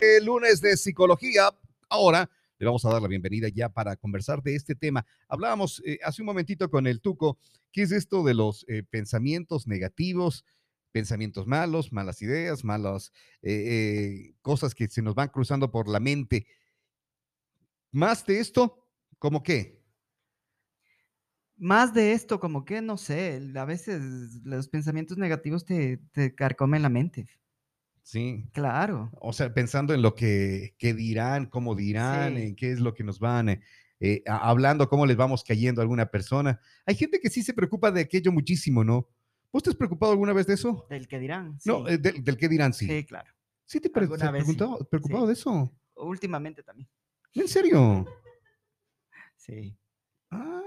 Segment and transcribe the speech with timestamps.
[0.00, 1.50] este lunes de psicología.
[1.90, 5.04] Ahora le vamos a dar la bienvenida ya para conversar de este tema.
[5.28, 7.38] Hablábamos eh, hace un momentito con el Tuco,
[7.70, 10.44] ¿qué es esto de los eh, pensamientos negativos?
[10.92, 16.48] pensamientos malos, malas ideas, malas eh, cosas que se nos van cruzando por la mente.
[17.92, 18.88] Más de esto,
[19.20, 19.84] ¿cómo qué?
[21.56, 24.02] Más de esto, como que, no sé, a veces
[24.42, 27.28] los pensamientos negativos te, te carcomen la mente.
[28.10, 28.44] Sí.
[28.52, 29.08] Claro.
[29.20, 33.20] O sea, pensando en lo que, dirán, cómo dirán, en qué es lo que nos
[33.20, 33.62] van eh,
[34.00, 36.60] eh, hablando, cómo les vamos cayendo a alguna persona.
[36.86, 39.06] Hay gente que sí se preocupa de aquello muchísimo, ¿no?
[39.52, 40.88] ¿Vos te has preocupado alguna vez de eso?
[40.90, 41.56] Del que dirán.
[41.64, 42.88] No, eh, del, del, que dirán, sí.
[42.88, 43.30] Sí, claro.
[43.64, 45.72] ¿Sí te has preocupado, preocupado de eso?
[45.94, 46.88] Últimamente también.
[47.32, 48.04] ¿En serio?
[49.36, 49.78] Sí.
[50.32, 50.62] Ah,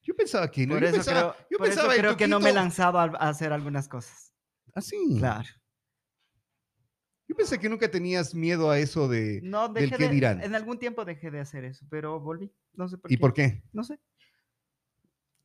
[0.00, 0.76] yo pensaba que no.
[0.76, 3.52] Por yo eso pensaba, creo, yo pensaba creo que no me he lanzado a, hacer
[3.52, 4.32] algunas cosas.
[4.74, 4.96] ¿Ah, sí?
[5.18, 5.59] Claro.
[7.30, 10.42] Yo pensé que nunca tenías miedo a eso de no, del que dirán.
[10.42, 12.50] En algún tiempo dejé de hacer eso, pero volví.
[12.74, 13.20] No sé por ¿Y qué.
[13.20, 13.62] por qué?
[13.72, 14.00] No sé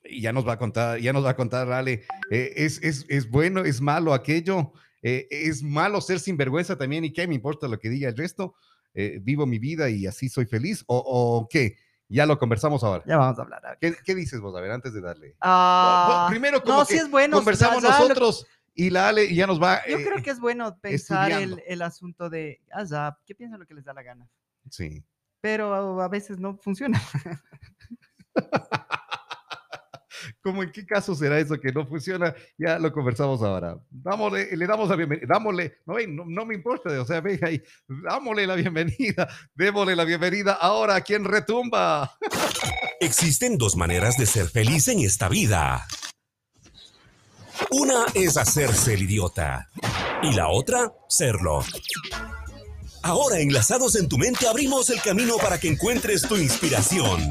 [0.03, 3.05] y ya nos va a contar, ya nos va a contar, Ale, eh, es, es,
[3.08, 7.67] es, bueno, es malo aquello, eh, es malo ser sinvergüenza también y qué me importa
[7.67, 8.55] lo que diga el resto,
[8.94, 11.77] eh, vivo mi vida y así soy feliz, o, o, qué,
[12.08, 13.03] ya lo conversamos ahora.
[13.08, 13.77] Ya vamos a hablar.
[13.81, 14.55] ¿Qué, ¿Qué, dices vos?
[14.55, 15.36] A ver, antes de darle.
[15.42, 19.81] Ah, primero, como no, que es bueno, conversamos nosotros y la Ale ya nos va.
[19.87, 23.65] Yo creo que es bueno pensar el, el, asunto de, ah, ya, ¿qué piensan lo
[23.65, 24.29] que les da la gana?
[24.69, 25.03] Sí.
[25.41, 27.01] Pero a veces no funciona.
[30.41, 32.33] ¿Cómo en qué caso será eso que no funciona?
[32.57, 33.77] Ya lo conversamos ahora.
[33.89, 38.47] Dámosle, le damos la bienvenida, dámosle, no, no, me importa, o sea, ve ahí, dámosle
[38.47, 42.17] la bienvenida, démosle la bienvenida ahora a quien retumba.
[42.99, 45.85] Existen dos maneras de ser feliz en esta vida.
[47.72, 49.70] Una es hacerse el idiota
[50.22, 51.61] y la otra, serlo.
[53.02, 57.22] Ahora, enlazados en tu mente, abrimos el camino para que encuentres tu inspiración.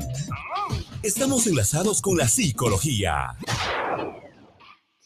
[1.02, 3.36] Estamos enlazados con la psicología.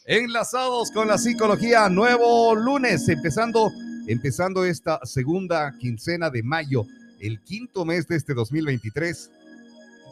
[0.05, 3.71] Enlazados con la psicología, nuevo lunes, empezando,
[4.07, 6.85] empezando esta segunda quincena de mayo,
[7.19, 9.31] el quinto mes de este 2023.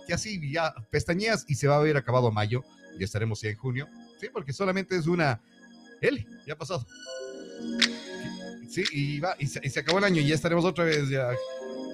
[0.07, 2.63] Que así ya pestañeas y se va a haber acabado mayo,
[2.97, 3.87] ya estaremos ya en junio,
[4.19, 5.41] sí, porque solamente es una.
[6.01, 6.85] Él, ya ha pasado.
[8.69, 11.05] Sí, y, va, y se, acabó el año y ya estaremos otra vez.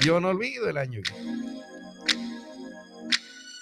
[0.01, 1.01] Yo no olvido el año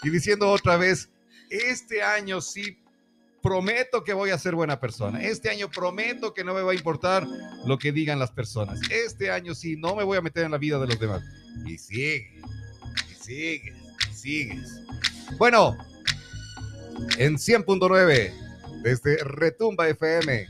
[0.03, 1.09] y diciendo otra vez,
[1.49, 2.77] este año sí
[3.41, 5.21] prometo que voy a ser buena persona.
[5.21, 7.27] Este año prometo que no me va a importar
[7.65, 8.79] lo que digan las personas.
[8.89, 11.23] Este año sí, no me voy a meter en la vida de los demás.
[11.65, 12.39] Y sigue,
[13.11, 13.75] y sigues,
[14.09, 14.81] y sigues.
[15.37, 15.77] Bueno,
[17.17, 18.33] en 100.9,
[18.81, 20.47] desde Retumba FM,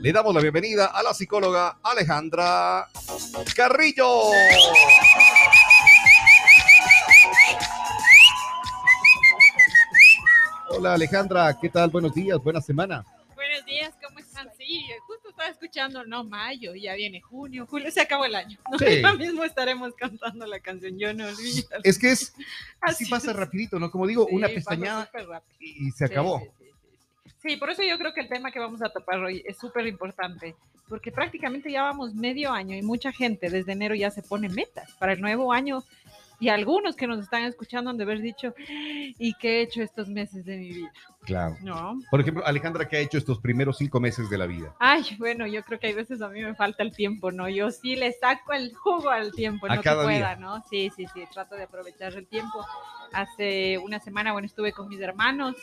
[0.00, 2.86] le damos la bienvenida a la psicóloga Alejandra
[3.56, 4.06] Carrillo.
[10.68, 11.90] Hola Alejandra, ¿qué tal?
[11.90, 13.04] Buenos días, buena semana.
[13.34, 14.48] Buenos días, ¿cómo están?
[14.58, 18.58] Sí, justo estaba escuchando, no, mayo, ya viene junio, julio, se acabó el año.
[18.70, 18.78] ¿no?
[18.78, 19.02] Sí.
[19.18, 21.68] mismo estaremos cantando la canción, yo no olvido.
[21.84, 22.34] Es que es,
[22.82, 23.90] así, pasa rapidito, ¿no?
[23.90, 25.10] Como digo, una pestañada
[25.58, 26.40] y, se acabó.
[26.40, 26.61] Sí,
[27.42, 29.86] sí, por eso yo creo que el tema que vamos a topar hoy es súper
[29.86, 30.54] importante,
[30.88, 34.92] porque prácticamente ya vamos medio año y mucha gente desde enero ya se pone metas
[34.98, 35.82] para el nuevo año
[36.42, 40.08] y algunos que nos están escuchando han de haber dicho, ¿y qué he hecho estos
[40.08, 40.92] meses de mi vida?
[41.20, 41.56] Claro.
[41.62, 42.00] ¿No?
[42.10, 44.74] Por ejemplo, Alejandra, ¿qué ha hecho estos primeros cinco meses de la vida?
[44.80, 47.48] Ay, bueno, yo creo que hay veces a mí me falta el tiempo, ¿no?
[47.48, 50.64] Yo sí le saco el jugo al tiempo, no que pueda, ¿no?
[50.68, 52.66] Sí, sí, sí, trato de aprovechar el tiempo.
[53.12, 55.54] Hace una semana, bueno, estuve con mis hermanos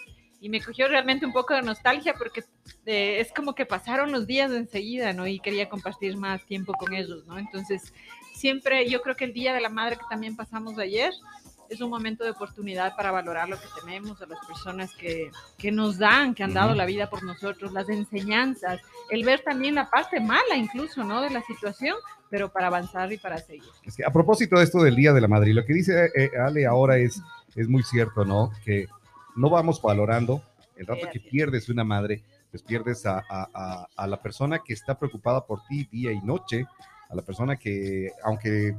[0.42, 2.44] y me cogió realmente un poco de nostalgia porque
[2.86, 5.28] eh, es como que pasaron los días enseguida, ¿no?
[5.28, 7.38] Y quería compartir más tiempo con ellos, ¿no?
[7.38, 7.94] Entonces,
[8.34, 11.12] siempre yo creo que el Día de la Madre que también pasamos ayer
[11.70, 15.72] es un momento de oportunidad para valorar lo que tenemos, a las personas que, que
[15.72, 19.90] nos dan, que han dado la vida por nosotros, las enseñanzas, el ver también la
[19.90, 21.22] parte mala incluso, ¿no?
[21.22, 21.96] De la situación,
[22.30, 23.70] pero para avanzar y para seguir.
[23.84, 26.32] Es que a propósito de esto del Día de la Madre, lo que dice eh,
[26.44, 27.22] Ale ahora es,
[27.56, 28.52] es muy cierto, ¿no?
[28.66, 28.88] Que
[29.40, 30.44] no vamos valorando
[30.76, 34.98] el rato que pierdes una madre, pues pierdes a, a, a la persona que está
[34.98, 36.66] preocupada por ti día y noche,
[37.10, 38.76] a la persona que, aunque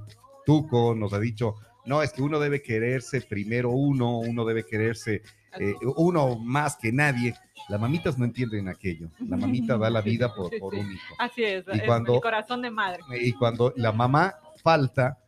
[0.47, 5.23] Tuco nos ha dicho, no, es que uno debe quererse primero uno, uno debe quererse
[5.59, 7.35] eh, uno más que nadie.
[7.69, 9.11] Las mamitas no entienden aquello.
[9.29, 11.15] La mamita da la vida por, por un hijo.
[11.19, 13.03] Así es, y cuando, el corazón de madre.
[13.21, 15.19] Y cuando la mamá falta,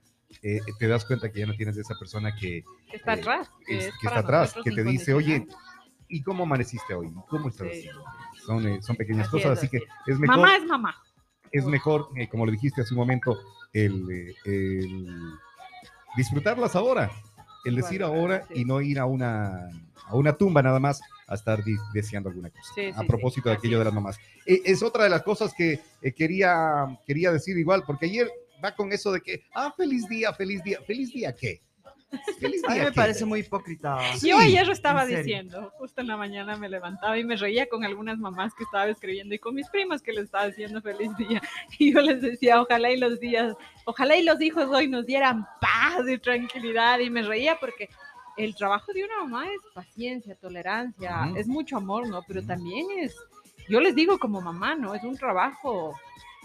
[0.43, 4.19] eh, te das cuenta que ya no tienes esa persona que, está atrás, que, está
[4.19, 5.47] atrás, que te dice, oye,
[6.09, 7.13] ¿y cómo amaneciste hoy?
[7.29, 7.69] ¿Cómo estás?
[8.45, 10.37] Son, eh, son pequeñas cosas, así, que es mejor.
[10.39, 10.95] Mamá es mamá.
[11.51, 13.39] es mejor, eh, como le dijiste hace un momento,
[13.73, 15.15] el, el
[16.17, 17.11] disfrutarlas ahora,
[17.65, 19.69] el decir ahora y no ir a una,
[20.07, 21.63] a una tumba nada más a estar
[21.95, 23.01] deseando alguna cosa.
[23.01, 24.19] a propósito de aquello de las mamás.
[24.47, 28.31] Eh, es otra de las cosas que eh, quería, quería decir igual, porque ayer
[28.63, 31.63] va con eso de que, ah, feliz día, feliz día, feliz día, ¿qué?
[32.69, 33.99] a mí me parece muy hipócrita.
[34.23, 37.85] Yo ayer lo estaba diciendo, justo en la mañana me levantaba y me reía con
[37.85, 41.41] algunas mamás que estaba escribiendo y con mis primas que les estaba diciendo feliz día.
[41.79, 43.55] Y yo les decía, ojalá y los días,
[43.87, 46.99] ojalá y los hijos hoy nos dieran paz y tranquilidad.
[46.99, 47.89] Y me reía porque
[48.37, 52.23] el trabajo de una mamá es paciencia, tolerancia, es mucho amor, ¿no?
[52.27, 53.17] Pero también es,
[53.69, 54.95] yo les digo como mamá, ¿no?
[54.95, 55.95] Es un trabajo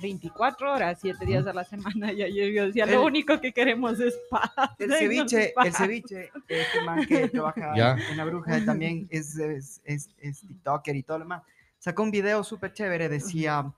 [0.01, 2.11] 24 horas, 7 días a la semana.
[2.11, 4.51] Y ayer yo decía, lo único que queremos es paz.
[4.79, 10.09] El ceviche, el ceviche, este man que trabaja en la bruja también es, es, es,
[10.19, 11.43] es, TikToker y todo lo demás.
[11.79, 13.71] Sacó un video súper chévere, decía,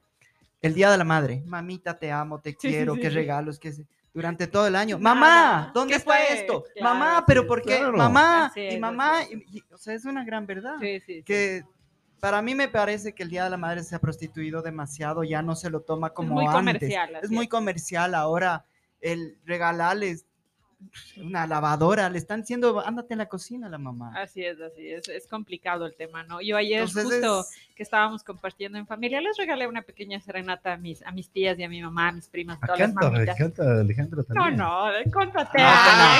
[0.61, 3.73] el Día de la Madre, mamita, te amo, te quiero, qué regalos, qué
[4.13, 4.97] durante todo el año.
[4.97, 6.63] mamá, ¿dónde fue esto?
[6.81, 7.81] mamá, pero ¿por qué?
[7.81, 9.21] Mamá, y mamá,
[9.71, 10.75] o sea, es una gran verdad.
[10.79, 11.63] que
[12.19, 15.41] para mí me parece que el Día de la Madre se ha prostituido demasiado, ya
[15.41, 18.65] no se lo toma como muy Comercial, es muy comercial ahora
[19.01, 20.25] el regalarles
[21.17, 24.13] una lavadora, le están diciendo, ándate en la cocina la mamá.
[24.15, 26.41] Así es, así es, es complicado el tema, ¿no?
[26.41, 27.45] Yo ayer justo
[27.79, 31.57] que estábamos compartiendo en familia, les regalé una pequeña serenata a mis, a mis tías
[31.57, 33.37] y a mi mamá, a mis primas, todas las mamitas.
[33.37, 34.57] Canta Alejandro también.
[34.57, 36.19] No, no, contraté ah,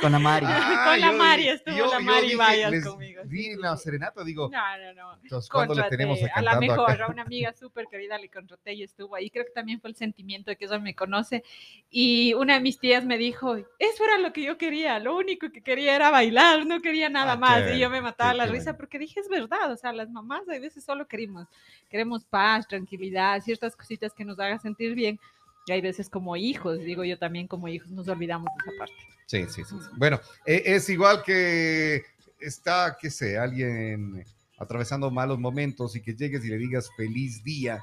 [0.00, 0.46] con la Mari.
[0.46, 3.20] con la Mari, estuvo la Mari Vayas conmigo.
[3.26, 4.48] Vi la serenata, digo.
[4.50, 5.18] No, no, no.
[5.22, 8.72] Entonces, ¿cuándo le tenemos a, a la mejor, a una amiga súper querida le contraté
[8.72, 9.28] y estuvo ahí.
[9.28, 11.44] Creo que también fue el sentimiento de que ella me conoce.
[11.90, 15.52] Y una de mis tías me dijo, eso era lo que yo quería, lo único
[15.52, 17.74] que quería era bailar, no quería nada ah, más.
[17.74, 20.58] y yo me mataba la risa porque dije, es verdad, o sea, las mamás a
[20.58, 21.46] veces solo queremos,
[21.90, 25.18] queremos paz, tranquilidad, ciertas cositas que nos hagan sentir bien.
[25.66, 28.94] Y hay veces como hijos, digo yo también como hijos, nos olvidamos de esa parte.
[29.26, 29.76] Sí, sí, sí.
[29.96, 32.02] Bueno, e, es igual que
[32.38, 34.24] está, qué sé, alguien
[34.58, 37.82] atravesando malos momentos y que llegues y le digas feliz día,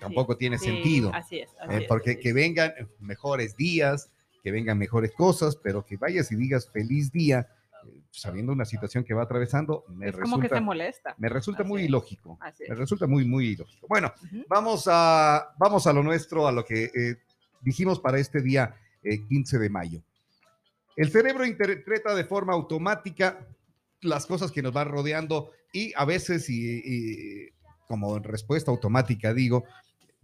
[0.00, 1.10] tampoco tiene sentido.
[1.12, 1.50] Así es.
[1.70, 4.10] Eh, porque que vengan mejores días,
[4.42, 7.48] que vengan mejores cosas, pero que vayas y digas feliz día,
[8.16, 11.14] sabiendo una situación que va atravesando, me resulta, como que se molesta.
[11.18, 12.38] Me resulta muy ilógico.
[12.66, 13.86] Me resulta muy, muy ilógico.
[13.88, 14.12] Bueno,
[14.48, 17.16] vamos, a, vamos a lo nuestro, a lo que eh,
[17.60, 20.02] dijimos para este día 15 eh, de mayo.
[20.96, 23.46] El cerebro interpreta de forma automática
[24.00, 27.50] las cosas que nos van rodeando y a veces, y,
[27.86, 29.64] como respuesta automática digo,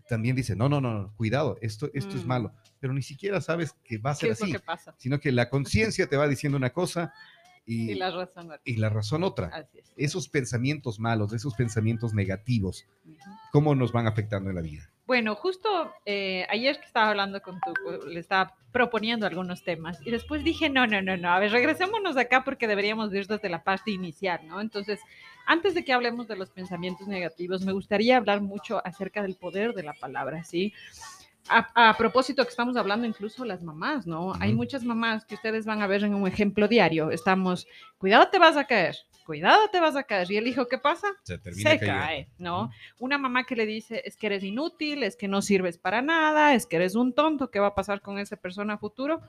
[0.09, 2.29] también dice, no, no, no, cuidado, esto, esto es mm.
[2.29, 4.53] malo pero ni siquiera sabes que va a ser así,
[4.99, 7.15] sino que la conciencia te va diciendo una cosa
[7.65, 8.61] y, la razón otra.
[8.65, 9.69] Y la razón otra.
[9.97, 12.87] Esos pensamientos malos, esos pensamientos negativos,
[13.53, 14.89] ¿cómo nos van afectando en la vida?
[15.07, 20.11] Bueno, justo eh, ayer que estaba hablando con tu, le estaba proponiendo algunos temas y
[20.11, 23.63] después dije, no, no, no, no, a ver, regresémonos acá porque deberíamos ir desde la
[23.63, 24.61] parte inicial, ¿no?
[24.61, 25.01] Entonces,
[25.47, 29.75] antes de que hablemos de los pensamientos negativos, me gustaría hablar mucho acerca del poder
[29.75, 30.73] de la palabra, ¿sí?
[31.49, 34.33] A, propósito que estamos hablando incluso las mamás, ¿no?
[34.39, 37.11] Hay muchas mamás que ustedes van a ver en un ejemplo diario.
[37.11, 37.67] Estamos,
[37.99, 38.97] cuidado te vas a caer,
[39.27, 40.31] cuidado te vas a caer.
[40.31, 41.09] Y el hijo, ¿qué pasa?
[41.25, 42.71] Se, cae, ¿no?
[42.99, 46.55] Una mamá que le dice, es que eres inútil, es que no sirves para nada,
[46.55, 49.21] es que eres un tonto, ¿qué va a pasar con esa persona a futuro?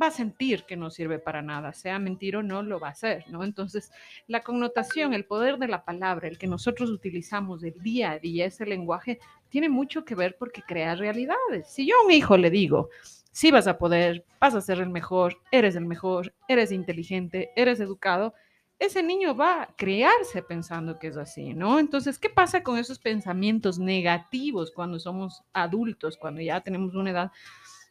[0.00, 2.92] va a sentir que no sirve para nada, sea mentira o no, lo va a
[2.92, 3.44] hacer, ¿no?
[3.44, 3.90] Entonces,
[4.26, 8.46] la connotación, el poder de la palabra, el que nosotros utilizamos del día a día,
[8.46, 9.20] ese lenguaje,
[9.54, 11.68] tiene mucho que ver porque crea realidades.
[11.68, 12.90] Si yo a un hijo le digo,
[13.30, 17.78] sí vas a poder, vas a ser el mejor, eres el mejor, eres inteligente, eres
[17.78, 18.34] educado,
[18.80, 21.78] ese niño va a crearse pensando que es así, ¿no?
[21.78, 27.30] Entonces, ¿qué pasa con esos pensamientos negativos cuando somos adultos, cuando ya tenemos una edad?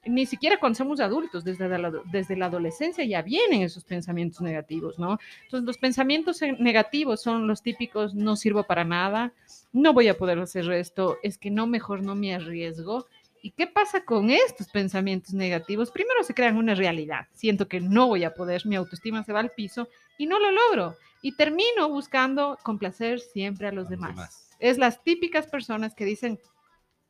[0.05, 4.99] Ni siquiera cuando somos adultos, desde la, desde la adolescencia ya vienen esos pensamientos negativos,
[4.99, 5.19] ¿no?
[5.43, 9.33] Entonces los pensamientos negativos son los típicos, no sirvo para nada,
[9.71, 13.07] no voy a poder hacer esto, es que no, mejor no me arriesgo.
[13.41, 15.91] ¿Y qué pasa con estos pensamientos negativos?
[15.91, 19.41] Primero se crean una realidad, siento que no voy a poder, mi autoestima se va
[19.41, 20.97] al piso y no lo logro.
[21.21, 24.49] Y termino buscando complacer siempre a los, demás.
[24.59, 26.39] Es las típicas personas que dicen,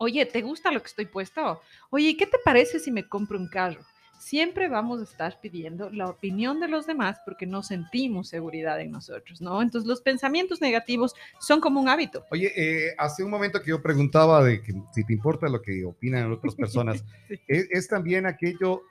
[0.03, 1.61] Oye, ¿te gusta lo que estoy puesto?
[1.89, 3.79] Oye, ¿qué te parece si me compro un carro?
[4.19, 8.91] Siempre vamos a estar pidiendo la opinión de los demás porque no sentimos seguridad en
[8.91, 9.61] nosotros, ¿no?
[9.61, 12.25] Entonces los pensamientos negativos son como un hábito.
[12.31, 15.85] Oye, eh, hace un momento que yo preguntaba de que si te importa lo que
[15.85, 17.05] opinan otras personas,
[17.47, 18.81] es, también aquello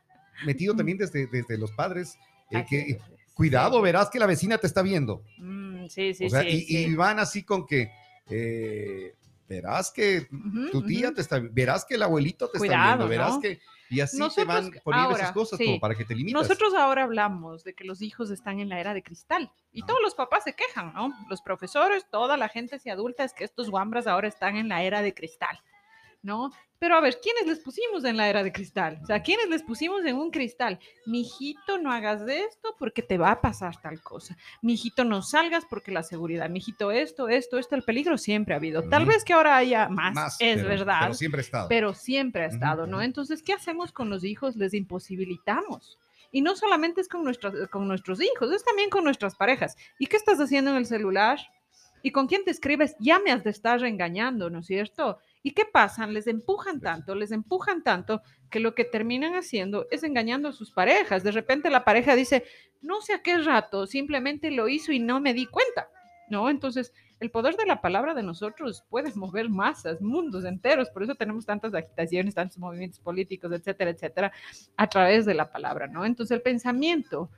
[0.46, 2.16] metido también desde, desde los padres,
[2.50, 2.98] eh, que
[3.34, 5.22] cuidado, verás que la vecina te está viendo.
[5.36, 7.90] Mm, sí, sí, sí, y, van así con que...
[8.30, 9.14] Eh,
[9.52, 10.28] verás que
[10.70, 14.18] tu tía te está, verás que el abuelito te está viendo, verás que y así
[14.34, 16.40] te van poniendo esas cosas como para que te limites.
[16.40, 20.00] Nosotros ahora hablamos de que los hijos están en la era de cristal y todos
[20.02, 21.12] los papás se quejan, ¿no?
[21.28, 24.82] Los profesores, toda la gente se adulta es que estos guambras ahora están en la
[24.82, 25.60] era de cristal.
[26.22, 26.50] ¿No?
[26.78, 28.98] Pero a ver, ¿quiénes les pusimos en la era de cristal?
[29.02, 30.80] O sea, ¿quiénes les pusimos en un cristal?
[31.06, 34.36] Mijito, no hagas de esto porque te va a pasar tal cosa.
[34.62, 36.50] Mijito, no salgas porque la seguridad.
[36.50, 38.88] Mijito, esto, esto, esto, el peligro siempre ha habido.
[38.88, 41.02] Tal vez que ahora haya más, es verdad.
[41.02, 41.68] Pero siempre ha estado.
[41.68, 43.00] Pero siempre ha estado, ¿no?
[43.00, 44.56] Entonces, ¿qué hacemos con los hijos?
[44.56, 45.98] Les imposibilitamos.
[46.32, 49.76] Y no solamente es con, nuestros, con nuestros hijos, es también con nuestras parejas.
[49.98, 51.38] ¿Y qué estás haciendo en el celular?
[52.02, 52.96] ¿Y con quién te escribes?
[52.98, 55.18] Ya me has de estar engañando, ¿no es cierto?
[55.42, 56.06] ¿Y qué pasa?
[56.06, 60.70] Les empujan tanto, les empujan tanto que lo que terminan haciendo es engañando a sus
[60.70, 61.24] parejas.
[61.24, 62.44] De repente la pareja dice,
[62.80, 65.88] no sé a qué rato, simplemente lo hizo y no me di cuenta,
[66.28, 66.48] ¿no?
[66.48, 71.14] Entonces, el poder de la palabra de nosotros puede mover masas, mundos enteros, por eso
[71.14, 74.32] tenemos tantas agitaciones, tantos movimientos políticos, etcétera, etcétera,
[74.76, 76.04] a través de la palabra, ¿no?
[76.04, 77.30] Entonces, el pensamiento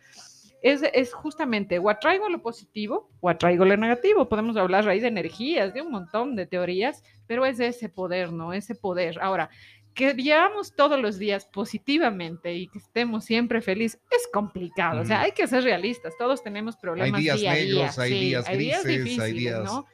[0.64, 4.28] es, justamente o atraigo lo positivo o atraigo lo negativo.
[4.28, 8.54] Podemos hablar ahí de energías, de un montón de teorías, pero es ese poder, ¿no?
[8.54, 9.18] Ese poder.
[9.20, 9.50] Ahora,
[9.94, 15.02] que vivamos todos los días positivamente y que estemos siempre felices es complicado.
[15.02, 16.14] O sea, hay que ser realistas.
[16.18, 19.86] Todos tenemos problemas hay días día negros, Hay, días hay días difíciles, hay días ¿no?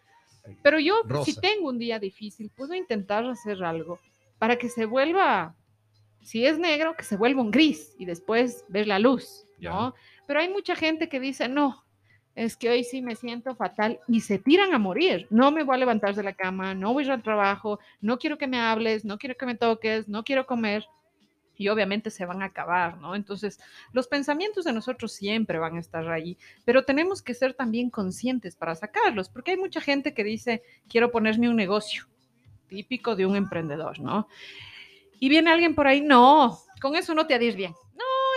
[0.63, 3.99] Pero yo, si tengo un día difícil, puedo intentar hacer algo
[4.39, 5.55] para que se vuelva,
[6.23, 9.95] si es negro, que se vuelva un gris y después ver la luz, ¿no?
[10.31, 11.85] Pero hay mucha gente que dice, no,
[12.37, 15.27] es que hoy sí me siento fatal y se tiran a morir.
[15.29, 18.17] No me voy a levantar de la cama, no voy a ir al trabajo, no
[18.17, 20.87] quiero que me hables, no quiero que me toques, no quiero comer.
[21.57, 23.17] Y obviamente se van a acabar, ¿no?
[23.17, 23.59] Entonces,
[23.93, 28.55] los pensamientos de nosotros siempre van a estar ahí, pero tenemos que ser también conscientes
[28.55, 32.07] para sacarlos, porque hay mucha gente que dice, quiero ponerme un negocio,
[32.69, 34.29] típico de un emprendedor, ¿no?
[35.19, 37.75] Y viene alguien por ahí, no, con eso no te adhieres bien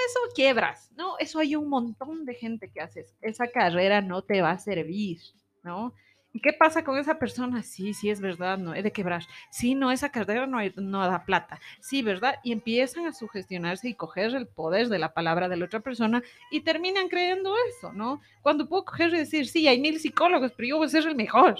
[0.07, 1.17] eso quiebras, ¿no?
[1.19, 3.15] Eso hay un montón de gente que haces.
[3.21, 5.19] Esa carrera no te va a servir,
[5.63, 5.93] ¿no?
[6.35, 7.61] ¿Y qué pasa con esa persona?
[7.61, 9.23] Sí, sí, es verdad, no, es de quebrar.
[9.51, 11.61] Sí, no, esa carrera no, no da plata.
[11.79, 12.39] Sí, ¿verdad?
[12.43, 16.23] Y empiezan a sugestionarse y coger el poder de la palabra de la otra persona
[16.49, 18.19] y terminan creyendo eso, ¿no?
[18.41, 21.15] Cuando puedo coger y decir, sí, hay mil psicólogos, pero yo voy a ser el
[21.15, 21.55] mejor,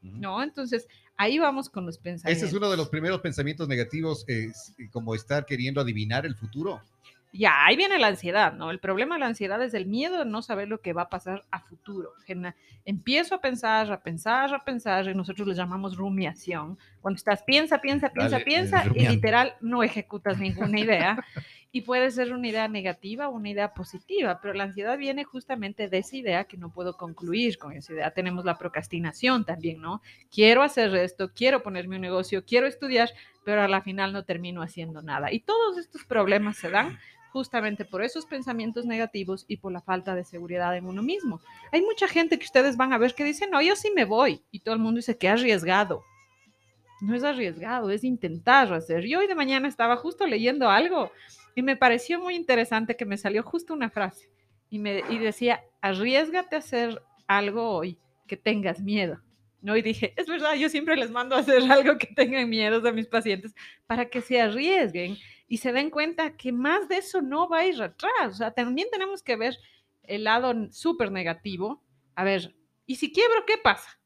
[0.00, 0.42] ¿no?
[0.42, 2.42] Entonces, ahí vamos con los pensamientos.
[2.42, 6.80] Ese es uno de los primeros pensamientos negativos, es como estar queriendo adivinar el futuro
[7.36, 8.70] ya ahí viene la ansiedad, ¿no?
[8.70, 11.08] El problema de la ansiedad es el miedo de no saber lo que va a
[11.08, 12.12] pasar a futuro.
[12.84, 16.78] Empiezo a pensar, a pensar, a pensar, y nosotros le llamamos rumiación.
[17.00, 21.24] Cuando estás piensa, piensa, piensa, piensa, y literal no ejecutas ninguna idea.
[21.72, 25.88] y puede ser una idea negativa o una idea positiva, pero la ansiedad viene justamente
[25.88, 28.12] de esa idea que no puedo concluir con esa idea.
[28.12, 30.00] Tenemos la procrastinación también, ¿no?
[30.30, 33.10] Quiero hacer esto, quiero ponerme un negocio, quiero estudiar,
[33.44, 35.32] pero a la final no termino haciendo nada.
[35.32, 36.96] Y todos estos problemas se dan
[37.34, 41.40] justamente por esos pensamientos negativos y por la falta de seguridad en uno mismo.
[41.72, 44.44] Hay mucha gente que ustedes van a ver que dice, no, yo sí me voy.
[44.52, 46.04] Y todo el mundo dice que arriesgado.
[47.00, 49.04] No es arriesgado, es intentar hacer.
[49.04, 51.10] Yo hoy de mañana estaba justo leyendo algo
[51.56, 54.30] y me pareció muy interesante que me salió justo una frase
[54.70, 57.98] y, me, y decía, arriesgate a hacer algo hoy
[58.28, 59.20] que tengas miedo.
[59.60, 59.76] ¿no?
[59.76, 62.92] Y dije, es verdad, yo siempre les mando a hacer algo que tengan miedo a
[62.92, 63.56] mis pacientes
[63.88, 67.66] para que se arriesguen y se den cuenta que más de eso no va a
[67.66, 68.12] ir atrás.
[68.30, 69.56] O sea, también tenemos que ver
[70.02, 71.82] el lado súper negativo.
[72.14, 72.54] A ver,
[72.86, 73.98] ¿y si quiebro, qué pasa?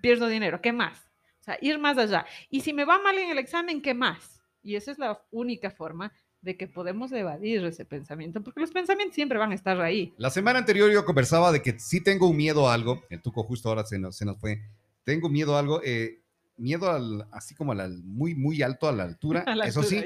[0.00, 1.10] pierdo dinero, ¿qué más?
[1.40, 2.24] O sea, ir más allá.
[2.50, 4.40] Y si me va mal en el examen, ¿qué más?
[4.62, 9.14] Y esa es la única forma de que podemos evadir ese pensamiento, porque los pensamientos
[9.14, 10.12] siempre van a estar ahí.
[10.18, 13.42] La semana anterior yo conversaba de que si tengo un miedo a algo, el tuco
[13.44, 14.60] justo ahora se nos, se nos fue,
[15.04, 16.21] tengo miedo a algo, eh,
[16.62, 20.02] miedo al, así como al muy, muy alto a la altura, eso sí,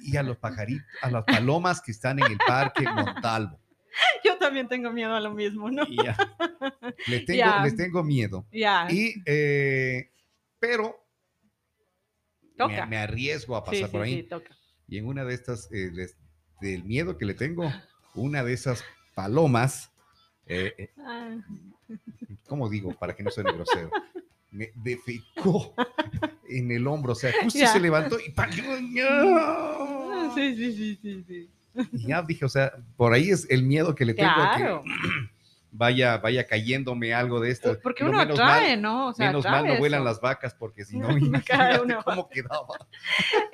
[0.00, 3.60] y a los pajaritos, a las palomas que están en el parque Montalvo.
[4.24, 5.84] Yo también tengo miedo a lo mismo, ¿no?
[7.06, 8.46] Les, tengo, les tengo miedo.
[8.50, 10.10] Y, eh,
[10.58, 11.06] pero
[12.88, 14.28] me, arriesgo a pasar por ahí.
[14.88, 15.90] Y en una de estas, eh,
[16.60, 17.72] del miedo que le tengo,
[18.14, 19.90] una de esas palomas,
[20.46, 21.36] eh, ah.
[22.46, 22.92] ¿cómo digo?
[22.94, 23.90] Para que no suene grosero
[24.56, 25.74] me defecó
[26.48, 31.50] en el hombro, o sea, justo se levantó y ah, Sí, sí, sí, sí, sí.
[31.92, 34.80] Y ya dije, o sea, por ahí es el miedo que le tengo a que
[35.70, 37.78] vaya, vaya cayéndome algo de esto.
[37.82, 39.08] Porque uno atrae, ¿no?
[39.08, 42.78] O sea, menos mal no vuelan las vacas, porque si no, imagínate cómo quedaba.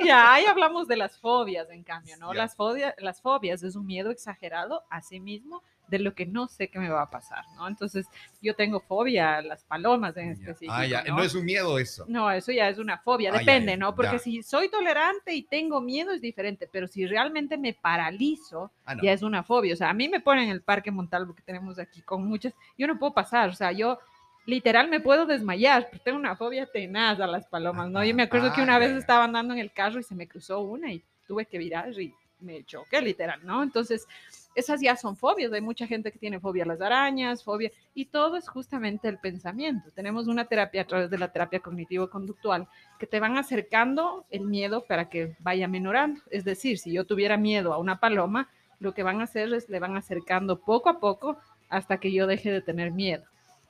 [0.05, 2.33] Ya, ahí hablamos de las fobias, en cambio, ¿no?
[2.33, 6.49] Las, fobias, las fobias es un miedo exagerado a sí mismo de lo que no
[6.49, 7.69] sé qué me va a pasar, ¿no?
[7.69, 8.07] Entonces,
[8.41, 10.73] yo tengo fobia a las palomas en específico.
[10.73, 11.23] Ah, ya, ¿no?
[11.23, 12.05] es un miedo eso.
[12.09, 13.95] No, eso ya es una fobia, ah, depende, ¿no?
[13.95, 18.97] Porque si soy tolerante y tengo miedo es diferente, pero si realmente me paralizo, ah,
[19.03, 19.75] ya es una fobia.
[19.75, 22.55] O sea, a mí me ponen en el parque Montalvo que tenemos aquí con muchas,
[22.79, 23.99] yo no puedo pasar, o sea, yo
[24.47, 28.05] literal me puedo desmayar, pero tengo una fobia tenaz a las palomas, ¿no?
[28.05, 30.61] Yo me acuerdo que una vez estaba andando en el carro y se me cruzó
[30.61, 33.63] una y tuve que virar y me choqué literal, ¿no?
[33.63, 34.07] Entonces,
[34.55, 35.53] esas ya son fobias.
[35.53, 39.19] Hay mucha gente que tiene fobia a las arañas, fobia, y todo es justamente el
[39.19, 39.91] pensamiento.
[39.93, 42.69] Tenemos una terapia a través de la terapia cognitivo-conductual
[42.99, 46.21] que te van acercando el miedo para que vaya menorando.
[46.31, 49.69] Es decir, si yo tuviera miedo a una paloma, lo que van a hacer es
[49.69, 53.25] le van acercando poco a poco hasta que yo deje de tener miedo.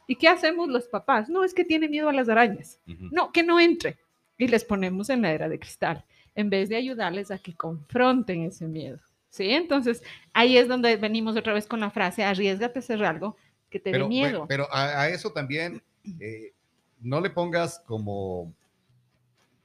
[0.06, 1.28] ¿Y qué hacemos los papás?
[1.28, 2.80] No, es que tiene miedo a las arañas.
[2.86, 3.98] No, que no entre.
[4.36, 8.42] Y les ponemos en la era de cristal, en vez de ayudarles a que confronten
[8.42, 8.98] ese miedo.
[9.32, 9.50] ¿Sí?
[9.50, 13.36] Entonces, ahí es donde venimos otra vez con la frase, arriesgate a hacer algo
[13.70, 14.46] que te dé miedo.
[14.46, 15.82] Pero a, eso también,
[16.20, 16.52] eh,
[17.00, 18.52] no le pongas como,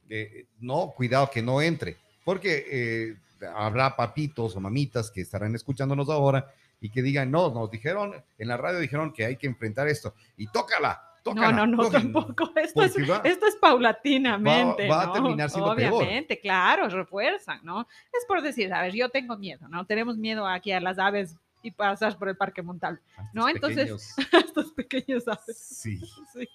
[0.10, 3.18] eh, no, cuidado que no entre, porque eh,
[3.54, 8.48] habrá papitos o mamitas que estarán escuchándonos ahora y que digan, no, nos dijeron, en
[8.48, 12.52] la radio dijeron que hay que enfrentar esto, y tócala, no, no, no, tampoco.
[12.56, 14.88] Esto es, esto es paulatinamente.
[14.88, 17.88] Va, a terminar siendo Obviamente, claro, refuerzan, ¿no?
[18.14, 19.86] Es por decir, a ver, yo tengo miedo, ¿no?
[19.86, 23.00] Tenemos miedo aquí a las aves y pasar por el Parque Montal,
[23.34, 23.50] ¿no?
[23.50, 25.58] Entonces, estos pequeños aves.
[25.58, 26.00] Sí.
[26.34, 26.48] sí.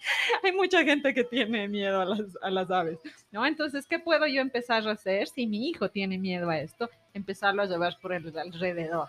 [0.43, 2.99] Hay mucha gente que tiene miedo a las, a las aves,
[3.31, 3.45] ¿no?
[3.47, 6.89] Entonces, ¿qué puedo yo empezar a hacer si mi hijo tiene miedo a esto?
[7.15, 9.09] Empezarlo a llevar por el alrededor.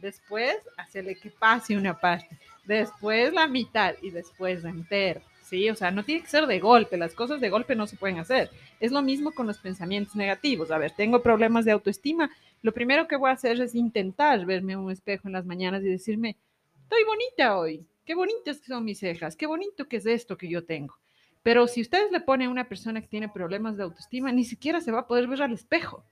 [0.00, 5.20] Después, hacerle que pase una parte después la mitad y después la entera.
[5.42, 7.96] Sí, o sea, no tiene que ser de golpe, las cosas de golpe no se
[7.96, 8.50] pueden hacer.
[8.78, 10.70] Es lo mismo con los pensamientos negativos.
[10.70, 12.30] A ver, tengo problemas de autoestima,
[12.62, 15.88] lo primero que voy a hacer es intentar verme un espejo en las mañanas y
[15.88, 16.36] decirme,
[16.82, 20.64] estoy bonita hoy, qué bonitas son mis cejas, qué bonito que es esto que yo
[20.64, 20.94] tengo.
[21.42, 24.80] Pero si ustedes le ponen a una persona que tiene problemas de autoestima, ni siquiera
[24.80, 26.04] se va a poder ver al espejo.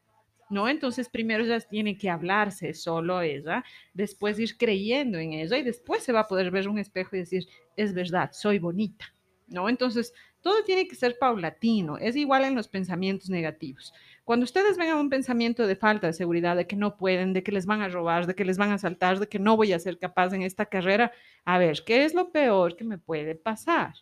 [0.51, 0.69] ¿No?
[0.69, 3.65] Entonces primero ya tiene que hablarse solo ella,
[3.95, 7.21] después ir creyendo en ella y después se va a poder ver un espejo y
[7.21, 7.47] decir,
[7.77, 9.15] es verdad, soy bonita,
[9.47, 9.69] ¿no?
[9.69, 13.93] Entonces todo tiene que ser paulatino, es igual en los pensamientos negativos.
[14.25, 17.53] Cuando ustedes vengan un pensamiento de falta de seguridad, de que no pueden, de que
[17.53, 19.79] les van a robar, de que les van a saltar, de que no voy a
[19.79, 21.13] ser capaz en esta carrera,
[21.45, 23.95] a ver, ¿qué es lo peor que me puede pasar?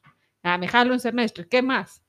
[0.42, 2.03] Ah, me jalo un semestre, ¿qué más?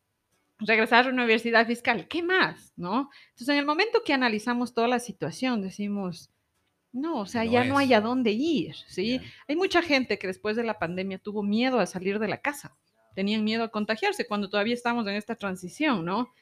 [0.59, 2.73] Regresar a la universidad fiscal, ¿qué más?
[2.75, 3.09] ¿No?
[3.29, 6.31] Entonces, en el momento que analizamos toda la situación, decimos,
[6.91, 9.21] no, o sea, ya no hay a dónde ir, ¿sí?
[9.47, 12.75] Hay mucha gente que después de la pandemia tuvo miedo a salir de la casa,
[13.13, 16.33] tenían miedo a contagiarse cuando todavía estamos en esta transición, ¿no?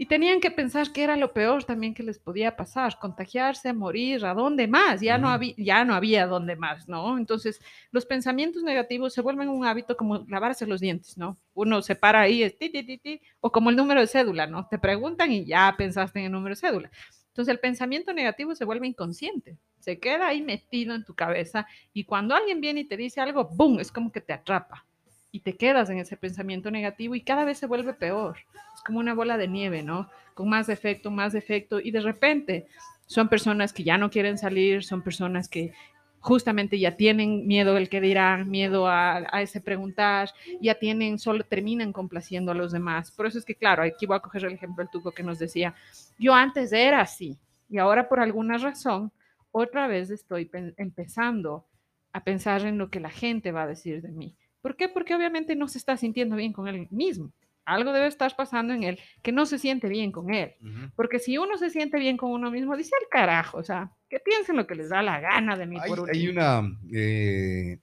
[0.00, 4.24] Y tenían que pensar que era lo peor también que les podía pasar, contagiarse, morir,
[4.24, 5.00] ¿a dónde más?
[5.00, 7.18] Ya, no, había, ya no había dónde más, ¿no?
[7.18, 11.36] Entonces, los pensamientos negativos se vuelven un hábito como lavarse los dientes, ¿no?
[11.52, 14.46] Uno se para ahí, es ti, ti, ti, ti, o como el número de cédula,
[14.46, 14.68] ¿no?
[14.68, 16.90] Te preguntan y ya pensaste en el número de cédula.
[17.26, 22.04] Entonces, el pensamiento negativo se vuelve inconsciente, se queda ahí metido en tu cabeza y
[22.04, 23.80] cuando alguien viene y te dice algo, ¡boom!
[23.80, 24.86] Es como que te atrapa
[25.30, 28.38] y te quedas en ese pensamiento negativo y cada vez se vuelve peor.
[28.74, 30.08] Es como una bola de nieve, ¿no?
[30.34, 32.66] Con más efecto, más efecto y de repente
[33.06, 35.72] son personas que ya no quieren salir, son personas que
[36.20, 41.92] justamente ya tienen miedo del que dirán, miedo a, ese preguntar, ya tienen, solo terminan
[41.92, 43.10] complaciendo a los demás.
[43.10, 45.38] Por eso es que, claro, aquí voy a coger el ejemplo del Tuco que nos
[45.38, 45.74] decía,
[46.18, 47.38] yo antes era así
[47.70, 49.12] y ahora por alguna razón
[49.52, 51.66] otra vez estoy empezando
[52.12, 54.36] a pensar en lo que la gente va a decir de mí.
[54.68, 54.90] ¿Por qué?
[54.90, 57.32] Porque obviamente no se está sintiendo bien con él mismo.
[57.64, 60.56] Algo debe estar pasando en él que no se siente bien con él.
[60.94, 64.20] Porque si uno se siente bien con uno mismo, dice el carajo, o sea, que
[64.20, 65.78] piensen lo que les da la gana de mí.
[65.80, 67.78] Hay, por hay una eh,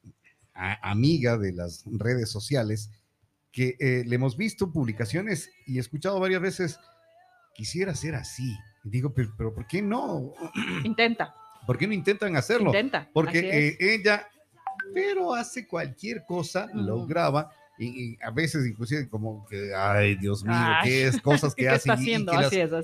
[0.54, 2.91] amiga de las redes sociales
[3.52, 6.80] que eh, le hemos visto publicaciones y escuchado varias veces,
[7.56, 8.56] quisiera ser así.
[8.84, 10.34] Y digo, pero, pero ¿por qué no?
[10.84, 11.34] Intenta.
[11.65, 12.67] ¿Por qué no intentan hacerlo?
[12.67, 13.10] Intenta.
[13.12, 14.28] Porque eh, ella
[14.95, 17.51] pero hace cualquier cosa, lo graba.
[17.77, 21.91] Y, a veces inclusive como que, ay Dios mío, qué es cosas que hace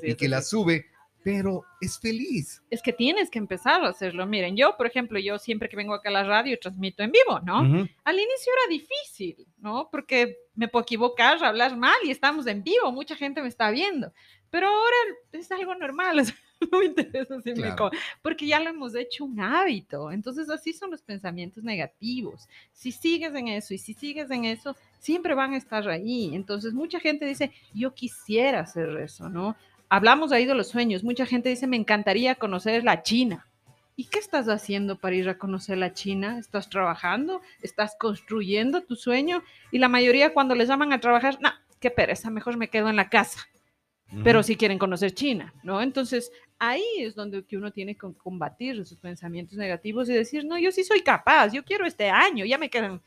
[0.03, 0.87] y, que, la sube,
[1.23, 2.61] pero es feliz.
[2.69, 4.27] Es que tienes que empezar a hacerlo.
[4.27, 7.39] Miren, yo, por ejemplo, yo siempre que vengo acá a la radio transmito en vivo,
[7.39, 7.59] ¿no?
[7.59, 9.87] Al inicio era difícil, ¿no?
[9.89, 14.11] Porque me puedo equivocar, hablar mal y estamos en vivo, mucha gente me está viendo.
[14.49, 14.97] Pero ahora
[15.31, 16.25] es algo normal.
[16.71, 17.73] no me interesa si me
[18.21, 20.11] porque ya lo hemos hecho un hábito.
[20.11, 22.47] Entonces así son los pensamientos negativos.
[22.73, 26.35] Si sigues en eso y si sigues en eso, siempre van a estar ahí.
[26.35, 29.55] Entonces mucha gente dice, yo quisiera hacer eso, ¿no?
[29.89, 31.03] Hablamos ahí de los sueños.
[31.03, 33.47] Mucha gente dice, me encantaría conocer la China.
[33.95, 36.39] ¿Y qué estás haciendo para ir a conocer la China?
[36.39, 37.41] ¿Estás trabajando?
[37.61, 39.43] ¿Estás construyendo tu sueño?
[39.71, 42.95] Y la mayoría cuando les llaman a trabajar, no, qué pereza, mejor me quedo en
[42.95, 43.50] la casa.
[44.23, 45.81] Pero si quieren conocer China, ¿no?
[45.81, 50.57] Entonces, ahí es donde que uno tiene que combatir esos pensamientos negativos y decir, no,
[50.59, 53.01] yo sí soy capaz, yo quiero este año, ya me quedan,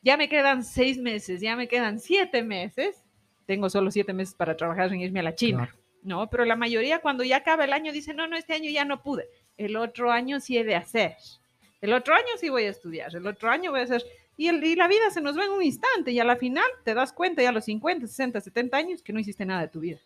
[0.00, 3.04] ya me quedan seis meses, ya me quedan siete meses,
[3.44, 6.30] tengo solo siete meses para trabajar en irme a la China, ¿no?
[6.30, 9.02] Pero la mayoría cuando ya acaba el año dice, no, no, este año ya no
[9.02, 11.16] pude el otro año sí he de hacer,
[11.80, 14.04] el otro año sí voy a estudiar, el otro año voy a hacer,
[14.36, 16.64] y, el, y la vida se nos va en un instante y a la final
[16.84, 19.68] te das cuenta ya a los 50, 60, 70 años que no hiciste nada de
[19.68, 19.98] tu vida,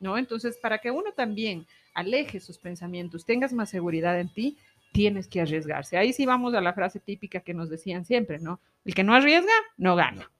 [0.00, 0.16] ¿no?
[0.16, 4.56] Entonces, para que uno también aleje sus pensamientos, tengas más seguridad en ti,
[4.92, 5.96] tienes que arriesgarse.
[5.96, 8.60] Ahí sí vamos a la frase típica que nos decían siempre, ¿no?
[8.84, 10.30] El que no arriesga, no gana.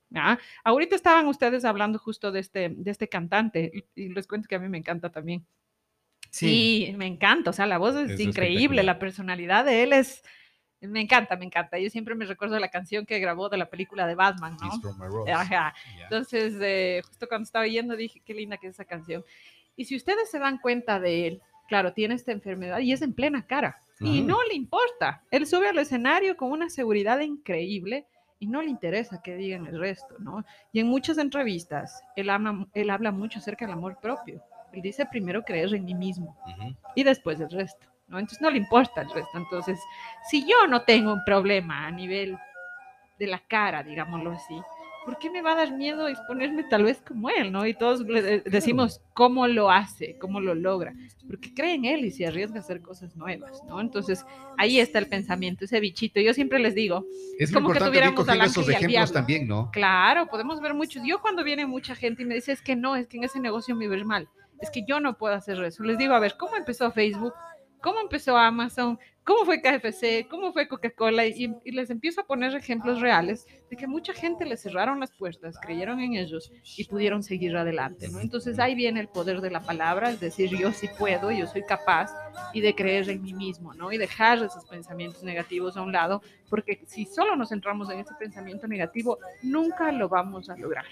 [0.63, 4.59] Ahorita estaban ustedes hablando justo de este, de este cantante y les cuento que a
[4.59, 5.45] mí me encanta también.
[6.31, 6.93] Sí.
[6.97, 10.25] me encanta, o sea, la voz es, increíble, la personalidad de él es,
[10.89, 11.79] me encanta, me encanta.
[11.79, 14.71] Yo siempre me recuerdo la canción que grabó de la película de Batman, ¿no?
[15.33, 15.75] Ajá.
[16.03, 19.25] Entonces, eh, justo cuando estaba yendo dije, qué linda que es esa canción.
[19.77, 23.13] Y si ustedes se dan cuenta de él, claro, tiene esta enfermedad y es en
[23.13, 23.79] plena cara.
[24.01, 25.23] Y no le importa.
[25.31, 28.07] Él sube al escenario con una seguridad increíble
[28.39, 30.45] y no le interesa que digan el resto, ¿no?
[30.73, 32.29] Y en muchas entrevistas, él,
[32.75, 34.43] él habla mucho acerca del amor propio.
[34.73, 36.37] Él dice primero creer en mí mismo
[36.95, 38.21] y después el resto, ¿no?
[38.21, 39.37] Entonces no le importa el resto.
[39.37, 39.81] Entonces,
[40.31, 42.39] si yo no tengo un problema a nivel
[43.19, 44.55] de la cara, digámoslo así,
[45.05, 47.67] ¿por qué me va a dar miedo exponerme tal vez como él, ¿no?
[47.67, 50.95] Y todos le decimos cómo lo hace, cómo lo logra,
[51.29, 53.81] porque cree en él y se arriesga a hacer cosas nuevas, ¿no?
[53.81, 54.25] Entonces,
[54.57, 56.21] ahí está el pensamiento, ese bichito.
[56.21, 57.05] Yo siempre les digo,
[57.39, 59.71] es, como que tuviéramos a esos ejemplos también, ¿no?
[59.73, 61.03] Claro, podemos ver muchos.
[61.05, 63.41] Yo cuando viene mucha gente y me dice, es que no, es que en ese
[63.41, 64.29] negocio me ves mal
[64.61, 65.83] es que yo no puedo hacer eso.
[65.85, 67.35] Les digo, a ver, ¿cómo empezó Facebook?
[67.85, 68.99] ¿Cómo empezó Amazon?
[69.25, 70.27] ¿Cómo fue KFC?
[70.31, 71.27] ¿Cómo fue Coca-Cola?
[71.27, 75.59] Y, les empiezo a poner ejemplos reales de que mucha gente les cerraron las puertas,
[75.61, 78.21] creyeron en ellos y pudieron seguir adelante, ¿no?
[78.21, 81.63] Entonces ahí viene el poder de la palabra, es decir, yo sí puedo, yo soy
[81.63, 82.11] capaz
[82.55, 83.93] y de creer en mí mismo, ¿no?
[83.93, 88.15] Y dejar esos pensamientos negativos a un lado, porque si solo nos centramos en ese
[88.19, 90.87] pensamiento negativo, nunca lo vamos a lograr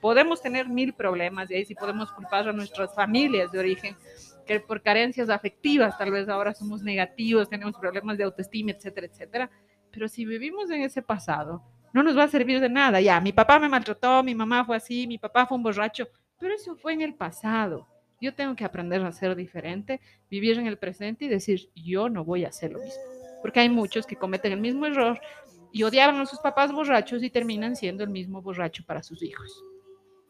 [0.00, 3.96] podemos tener mil problemas y ahí sí podemos culpar a nuestras familias de origen,
[4.44, 9.50] que por carencias afectivas tal vez ahora somos negativos, tenemos problemas de autoestima, etcétera, etcétera.
[9.90, 13.00] Pero si vivimos en ese pasado, no nos va a servir de nada.
[13.00, 16.54] Ya, mi papá me maltrató, mi mamá fue así, mi papá fue un borracho, pero
[16.54, 17.86] eso fue en el pasado.
[18.20, 22.24] Yo tengo que aprender a ser diferente, vivir en el presente y decir, yo no
[22.24, 23.02] voy a hacer lo mismo.
[23.42, 25.20] Porque hay muchos que cometen el mismo error
[25.72, 29.62] y odiaban a sus papás borrachos y terminan siendo el mismo borracho para sus hijos.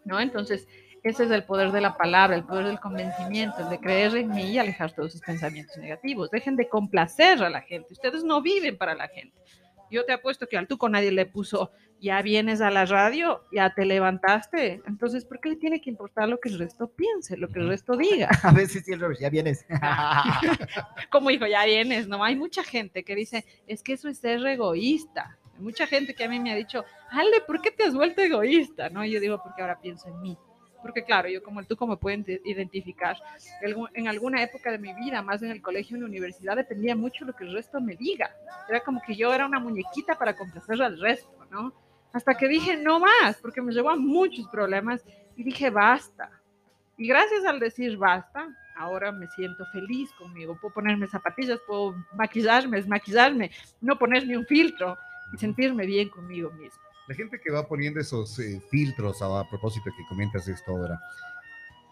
[0.04, 0.20] ¿no?
[0.20, 0.68] Entonces,
[1.04, 4.30] ese es el poder de la palabra, el poder del convencimiento, el de creer en
[4.30, 6.30] mí y alejar todos sus pensamientos negativos.
[6.30, 7.92] Dejen de complacer a la gente.
[7.92, 9.36] Ustedes no viven para la gente.
[9.90, 13.74] Yo te apuesto que al con nadie le puso, ya vienes a la radio, ya
[13.74, 14.80] te levantaste.
[14.86, 17.68] Entonces, ¿por qué le tiene que importar lo que el resto piense, lo que el
[17.68, 18.28] resto diga?
[18.42, 19.66] A veces sí, ya vienes.
[21.10, 22.24] Como hijo, ya vienes, ¿no?
[22.24, 26.28] Hay mucha gente que dice, es que eso es ser egoísta mucha gente que a
[26.28, 28.88] mí me ha dicho, Ale, ¿por qué te has vuelto egoísta?
[28.90, 29.04] ¿No?
[29.04, 30.38] Yo digo, porque ahora pienso en mí.
[30.84, 33.16] Porque claro, yo como tú, como pueden identificar,
[33.94, 37.24] en alguna época de mi vida, más en el colegio, en la universidad, dependía mucho
[37.24, 38.30] lo que el resto me diga.
[38.68, 41.72] Era como que yo era una muñequita para complacer al resto, ¿no?
[42.12, 45.02] Hasta que dije, no más, porque me llevó a muchos problemas
[45.36, 46.30] y dije, basta.
[46.98, 50.58] Y gracias al decir basta, ahora me siento feliz conmigo.
[50.60, 54.98] Puedo ponerme zapatillas, puedo maquillarme, desmaquillarme, no ponerme un filtro
[55.32, 56.82] y sentirme bien conmigo mismo.
[57.06, 60.98] La gente que va poniendo esos eh, filtros a, propósito que comentas esto ahora,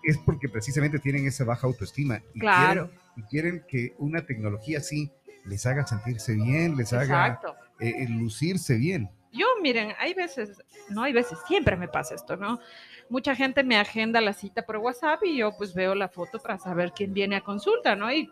[0.03, 2.88] es porque precisamente tienen esa baja autoestima y, claro.
[2.88, 5.12] quieren, y quieren que una tecnología así
[5.44, 7.40] les haga sentirse bien, les haga
[7.79, 9.11] eh, eh, lucirse bien.
[9.33, 12.61] Yo, miren, hay veces, no hay veces, siempre me pasa esto, ¿no?
[13.09, 16.59] Mucha gente me agenda la cita por WhatsApp y yo pues veo la foto para
[16.59, 18.12] saber quién viene a consulta, ¿no?
[18.12, 18.31] Y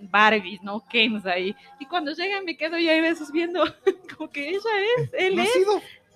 [0.00, 0.84] Barbies, ¿no?
[0.88, 1.54] Kens ahí.
[1.80, 3.64] Y cuando llegan me quedo ya a veces viendo
[4.16, 5.50] como que ella es, él es.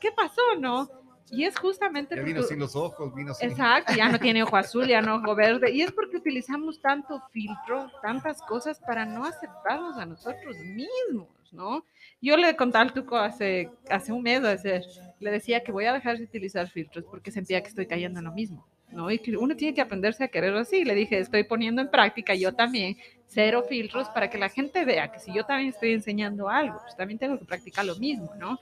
[0.02, 0.90] ¿Qué pasó, no?
[1.30, 2.16] Y es justamente...
[2.16, 3.50] Ya vino sin los ojos, vino sin...
[3.50, 5.70] Exacto, ya no tiene ojo azul, ya no ojo verde.
[5.70, 11.84] Y es porque utilizamos tanto filtro, tantas cosas para no aceptarnos a nosotros mismos, ¿no?
[12.20, 14.82] Yo le conté al Tuco hace, hace un mes, hace,
[15.20, 18.24] le decía que voy a dejar de utilizar filtros porque sentía que estoy cayendo en
[18.24, 18.66] lo mismo.
[18.90, 19.10] ¿no?
[19.10, 20.84] Y que uno tiene que aprenderse a querer así.
[20.84, 25.10] Le dije, estoy poniendo en práctica yo también cero filtros para que la gente vea
[25.10, 28.58] que si yo también estoy enseñando algo, pues también tengo que practicar lo mismo, ¿no?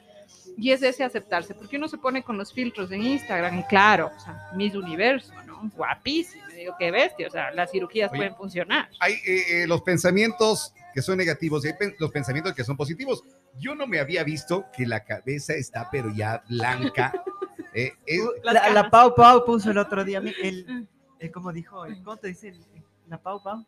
[0.56, 4.10] Y es ese aceptarse, porque uno se pone con los filtros en Instagram y claro,
[4.14, 5.70] o sea, Miss Universo, ¿no?
[5.74, 8.88] Guapísimo, digo, qué bestia, o sea, las cirugías pueden funcionar.
[9.00, 13.22] Hay eh, eh, los pensamientos que son negativos y hay los pensamientos que son positivos.
[13.58, 17.12] Yo no me había visto que la cabeza está pero ya blanca.
[17.72, 17.92] Eh,
[18.42, 20.88] la, Pau Pau puso el otro día, el,
[21.20, 22.52] el como dijo, ¿cómo te dice?
[23.06, 23.64] La Pau Pau.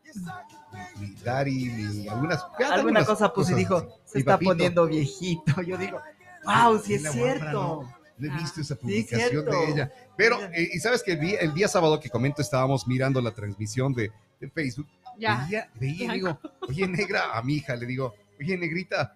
[0.99, 5.63] Mi Dari, algunas, alguna cosa puso y dijo, se está poniendo viejito.
[5.67, 6.01] Yo digo,
[6.45, 7.89] wow, sí es cierto.
[8.19, 9.93] No he visto esa publicación de ella.
[10.17, 14.13] Pero, eh, y sabes que el día, sábado que comento estábamos mirando la transmisión de,
[14.55, 14.87] Facebook.
[15.19, 15.45] Ya.
[15.45, 19.15] Veía, veía digo, oye, negra, a mi hija le digo, oye, negrita,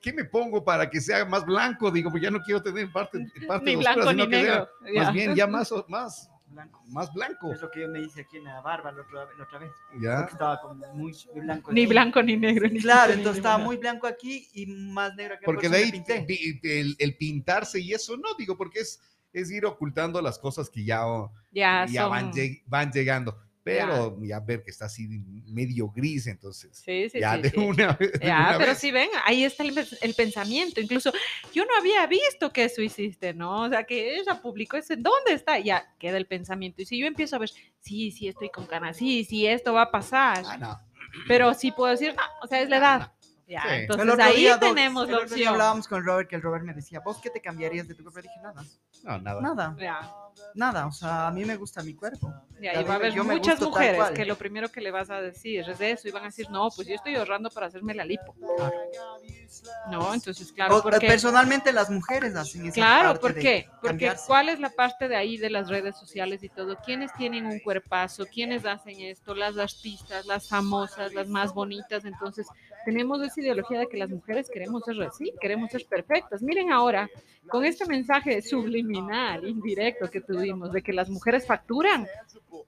[0.00, 1.90] ¿qué me pongo para que sea más blanco?
[1.90, 4.68] Digo, pues ya no quiero tener parte, parte ni blanco ni negro.
[4.96, 6.82] más bien ya más, más, blanco.
[6.88, 7.52] Más blanco.
[7.52, 9.72] Es lo que yo me hice aquí en la barba la otra, vez.
[10.00, 10.20] Ya.
[10.30, 11.72] estaba como muy, blanco.
[11.72, 12.68] Ni blanco ni negro.
[12.68, 15.44] Ni claro, entonces estaba muy blanco aquí y más negro aquí.
[15.44, 16.04] Porque de ahí
[16.62, 19.00] el, el, pintarse y eso no, digo, porque es,
[19.32, 21.04] es ir ocultando las cosas que ya,
[21.52, 22.32] ya, van,
[22.66, 24.40] van llegando pero ya.
[24.40, 25.06] ver que está así
[25.46, 26.82] medio gris, entonces.
[26.84, 28.12] Sí, sí, ya de una vez.
[28.20, 30.80] Ya, pero sí, ven, ahí está el, pensamiento.
[30.80, 31.12] Incluso
[31.54, 33.62] yo no había visto que eso hiciste, ¿no?
[33.62, 35.58] O sea, que ella publicó ese, ¿dónde está?
[35.60, 36.82] Ya queda el pensamiento.
[36.82, 39.82] Y si yo empiezo a ver, sí, sí, estoy con ganas, sí, sí, esto va
[39.82, 40.42] a pasar.
[40.46, 40.80] Ah, no.
[41.28, 43.12] Pero sí puedo decir, no, o sea, es la edad.
[43.46, 45.48] Ya, entonces ahí tenemos la opción.
[45.48, 48.22] hablábamos con Robert, que el Robert me decía, ¿vos qué te cambiarías de tu cuerpo?
[48.22, 48.62] Dije, nada.
[48.62, 48.68] No,
[49.02, 49.40] nada.
[49.40, 50.22] Nada.
[50.54, 52.32] Nada, o sea, a mí me gusta mi cuerpo.
[52.60, 55.80] y va a haber muchas mujeres que lo primero que le vas a decir es
[55.80, 58.34] eso y van a decir, no, pues yo estoy ahorrando para hacerme la lipo.
[59.90, 60.82] No, entonces, claro.
[60.82, 62.74] porque, personalmente las mujeres hacen eso.
[62.74, 63.68] Claro, ¿por qué?
[63.80, 66.76] Porque ¿cuál es la parte de ahí de las redes sociales y todo?
[66.84, 68.26] ¿Quiénes tienen un cuerpazo?
[68.26, 69.34] ¿Quiénes hacen esto?
[69.34, 72.04] Las artistas, las famosas, las más bonitas.
[72.04, 72.46] Entonces,
[72.84, 76.42] tenemos esa ideología de que las mujeres queremos ser así, queremos ser perfectas.
[76.42, 77.08] Miren ahora,
[77.48, 82.06] con este mensaje subliminal, indirecto que tuvimos, de que las mujeres facturan,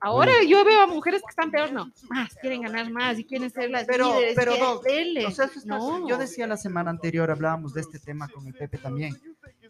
[0.01, 3.51] ahora yo veo a mujeres que están peor, no, más, quieren ganar más y quieren
[3.51, 4.35] ser las pero, líderes.
[4.35, 4.55] Pero,
[5.67, 6.09] no.
[6.09, 9.17] yo decía la semana anterior, hablábamos de este tema con el Pepe también,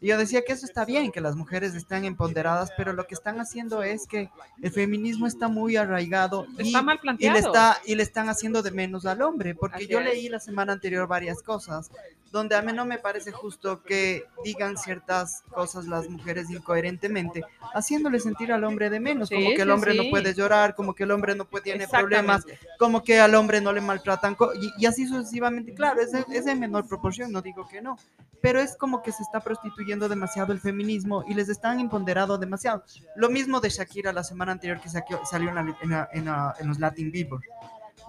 [0.01, 3.15] y yo decía que eso está bien, que las mujeres están empoderadas, pero lo que
[3.15, 4.31] están haciendo es que
[4.63, 7.39] el feminismo está muy arraigado y, está mal planteado.
[7.39, 10.41] y, le, está, y le están haciendo de menos al hombre, porque yo leí la
[10.41, 11.91] semana anterior varias cosas
[12.35, 18.19] donde a mí no me parece justo que digan ciertas cosas las mujeres incoherentemente, haciéndole
[18.19, 21.13] sentir al hombre de menos, como que el hombre no puede llorar, como que el
[21.13, 22.45] hombre no puede tener problemas,
[22.77, 24.37] como que al hombre no le maltratan,
[24.81, 25.75] y, así sucesivamente.
[25.75, 27.97] Claro, es es de menor proporción, no digo que no,
[28.45, 32.83] pero es como que se está prostituyendo demasiado el feminismo y les están imponderado demasiado.
[33.15, 37.43] Lo mismo de Shakira la semana anterior que salió en, los Latin Billboard.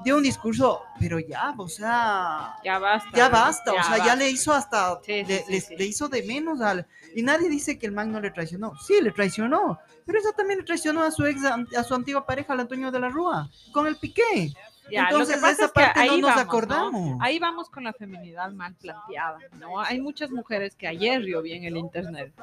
[0.03, 2.55] Dio un discurso, pero ya, o sea...
[2.63, 3.09] Ya basta.
[3.13, 4.99] Ya basta, o sea, ya le hizo hasta...
[5.07, 6.85] le, hizo de menos al...
[7.15, 8.73] Y nadie dice que el man no le traicionó.
[8.77, 9.79] Sí, le traicionó.
[10.05, 12.99] Pero eso también le traicionó a su ex, a su antigua pareja, al Antonio de
[12.99, 14.53] la Rúa, con el Piqué.
[14.89, 17.17] Entonces, esa parte ahí no nos acordamos.
[17.21, 19.79] Ahí vamos con la feminidad mal planteada, ¿no?
[19.79, 22.33] Hay muchas mujeres que ayer yo vi en el internet,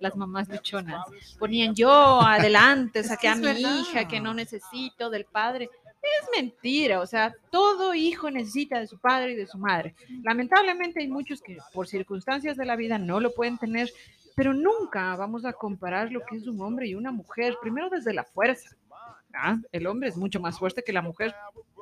[0.00, 1.04] las, mamás luchonas,
[1.38, 5.70] ponían yo adelante, saqué a mi hija que no necesito del padre.
[6.04, 9.94] Es mentira, o sea, todo hijo necesita de su padre y de su madre.
[10.22, 13.90] Lamentablemente hay muchos que por circunstancias de la vida no lo pueden tener,
[14.36, 18.12] pero nunca vamos a comparar lo que es un hombre y una mujer, primero desde
[18.12, 18.76] la fuerza.
[19.32, 19.58] ¿ah?
[19.72, 21.34] El hombre es mucho más fuerte que la mujer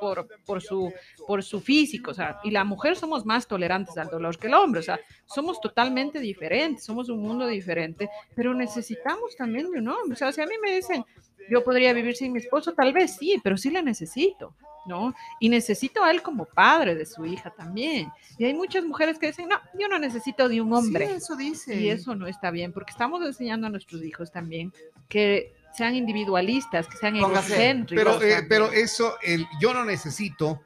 [0.02, 0.92] por, por, su,
[1.28, 4.54] por su físico, o sea, y la mujer somos más tolerantes al dolor que el
[4.54, 9.86] hombre, o sea, somos totalmente diferentes, somos un mundo diferente, pero necesitamos también de un
[9.86, 11.04] hombre, o sea, si a mí me dicen,
[11.48, 15.14] yo podría vivir sin mi esposo, tal vez sí, pero sí le necesito, ¿no?
[15.38, 18.08] Y necesito a él como padre de su hija también.
[18.38, 21.06] Y hay muchas mujeres que dicen, no, yo no necesito de un hombre.
[21.06, 21.76] Sí, eso dice.
[21.76, 24.72] Y eso no está bien, porque estamos enseñando a nuestros hijos también
[25.08, 28.18] que sean individualistas, que sean egocéntricos.
[28.18, 30.62] Pero, eh, pero eso, el yo no necesito,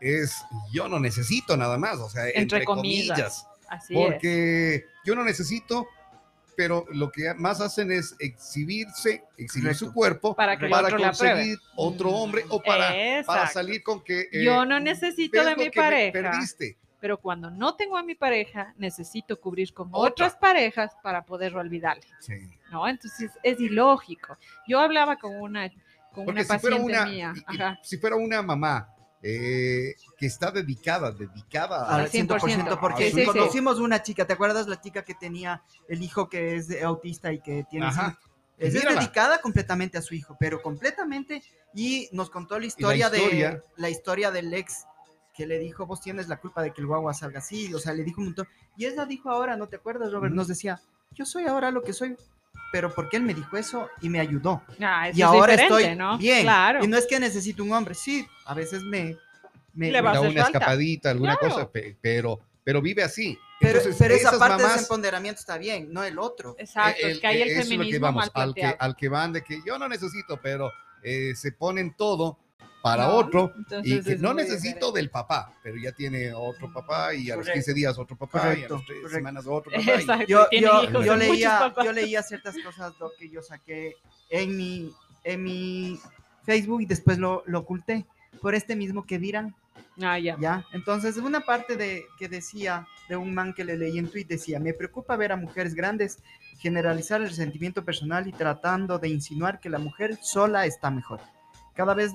[0.00, 0.36] es
[0.72, 3.46] yo no necesito nada más, o sea, entre, comillas.
[3.92, 5.86] porque yo no necesito,
[6.56, 12.10] pero lo que más hacen es exhibirse, exhibir su cuerpo para, que para conseguir otro
[12.10, 12.92] hombre o para,
[13.24, 14.28] para salir con que...
[14.32, 16.12] Eh, yo no necesito de mi pareja.
[16.12, 21.56] Perdiste pero cuando no tengo a mi pareja, necesito cubrir con otras parejas para poder
[21.56, 22.06] olvidarle.
[22.20, 22.34] Sí.
[22.70, 22.86] ¿No?
[22.86, 24.36] Entonces es ilógico.
[24.68, 25.70] Yo hablaba con una,
[26.12, 27.34] con una paciente mía.
[27.82, 34.26] Si fuera una mamá eh, que está dedicada, dedicada al 100%, porque conocimos una chica,
[34.26, 37.88] ¿te acuerdas la chica que tenía el hijo que es autista y que tiene...
[38.56, 41.42] Es, dedicada completamente a su hijo, pero completamente,
[41.74, 44.84] y nos contó la historia, de la historia del ex
[45.40, 47.94] que le dijo, vos tienes la culpa de que el guagua salga así, o sea,
[47.94, 48.46] le dijo un montón.
[48.76, 50.34] Y ella dijo ahora, ¿no te acuerdas, Robert?
[50.34, 50.78] Nos decía,
[51.14, 52.14] yo soy ahora lo que soy,
[52.70, 54.62] pero porque él me dijo eso y me ayudó.
[54.82, 56.18] Ah, y ahora estoy ¿no?
[56.18, 56.42] bien.
[56.42, 56.84] Claro.
[56.84, 59.16] Y no es que necesito un hombre, sí, a veces me...
[59.72, 61.70] me Le da una escapadita, alguna cosa,
[62.02, 63.38] pero, pero vive así.
[63.60, 66.54] Pero, pero esa parte de ese empoderamiento está bien, no el otro.
[66.58, 69.78] Exacto, es que hay el feminismo vamos, al que, al que van de que yo
[69.78, 70.70] no necesito, pero
[71.02, 72.36] eh, se ponen todo
[72.82, 77.36] para otro y que no necesito del papá, pero ya tiene otro papá y a
[77.36, 79.72] los 15 días otro papá y a las 3 semanas otro
[80.06, 80.24] papá.
[80.26, 83.96] yo, yo, yo leía, yo leía ciertas cosas lo que yo saqué
[84.30, 84.92] en mi,
[85.24, 86.00] en mi
[86.44, 88.06] Facebook y después lo, lo oculté
[88.40, 89.54] por este mismo que dirán.
[90.02, 90.36] Ah, ya.
[90.40, 94.24] Ya, entonces una parte de que decía de un man que le leí en tweet
[94.24, 96.18] decía, me preocupa ver a mujeres grandes
[96.58, 101.20] generalizar el resentimiento personal y tratando de insinuar que la mujer sola está mejor.
[101.74, 102.12] Cada vez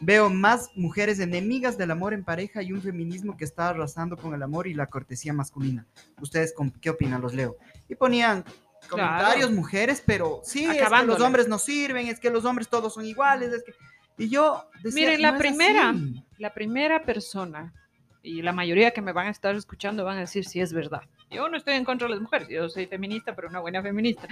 [0.00, 4.34] Veo más mujeres enemigas del amor en pareja y un feminismo que está arrasando con
[4.34, 5.86] el amor y la cortesía masculina.
[6.20, 7.20] ¿Ustedes qué opinan?
[7.22, 7.56] Los leo.
[7.88, 8.44] Y ponían
[8.88, 12.94] comentarios, mujeres, pero sí, es que los hombres no sirven, es que los hombres todos
[12.94, 13.72] son iguales, es que...
[14.20, 15.94] Y yo decía, Miren, la primera,
[16.38, 17.72] la primera persona,
[18.22, 21.02] y la mayoría que me van a estar escuchando van a decir si es verdad.
[21.30, 24.28] Yo no estoy en contra de las mujeres, yo soy feminista, pero una buena feminista.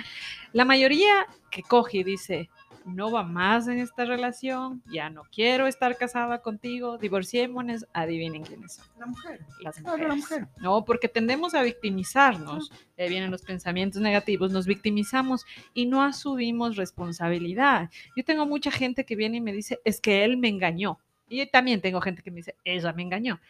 [0.52, 2.50] La mayoría que coge y dice,
[2.86, 8.74] no va más en esta relación, ya no quiero estar casada contigo, divorciémonos, adivinen quiénes
[8.74, 8.86] son.
[8.98, 9.40] La mujer.
[9.60, 10.24] Las mujeres.
[10.58, 15.44] No, porque tendemos a victimizarnos, ahí vienen los pensamientos negativos, nos victimizamos
[15.74, 17.90] y no asumimos responsabilidad.
[18.16, 20.98] Yo tengo mucha gente que viene y me dice, es que él me engañó.
[21.28, 23.40] Y también tengo gente que me dice, ella me engañó.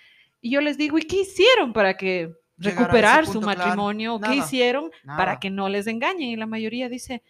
[0.46, 4.20] Y yo les digo, ¿y qué hicieron para que recuperar su matrimonio?
[4.20, 6.28] ¿Qué hicieron para que no les engañen?
[6.28, 7.24] Y la mayoría dice,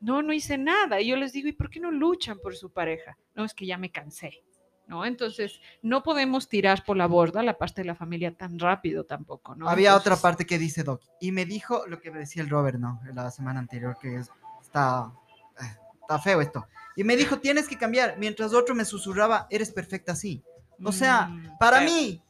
[0.00, 1.00] no, no hice nada.
[1.00, 3.16] Y yo les digo, ¿y por qué no luchan por su pareja?
[3.34, 4.42] No, es que ya me cansé.
[4.86, 5.06] ¿no?
[5.06, 9.54] Entonces, no podemos tirar por la borda la parte de la familia tan rápido tampoco,
[9.54, 9.66] ¿no?
[9.66, 12.78] Había otra parte que dice Doc, y me dijo lo que me decía el Robert,
[12.78, 13.00] ¿no?
[13.14, 14.14] La semana anterior, que
[14.60, 15.10] está,
[15.58, 16.66] eh, está feo esto.
[16.96, 20.42] Y me dijo, tienes que cambiar, mientras otro me susurraba, eres perfecta así.
[20.84, 22.22] O sea, mm, para mí,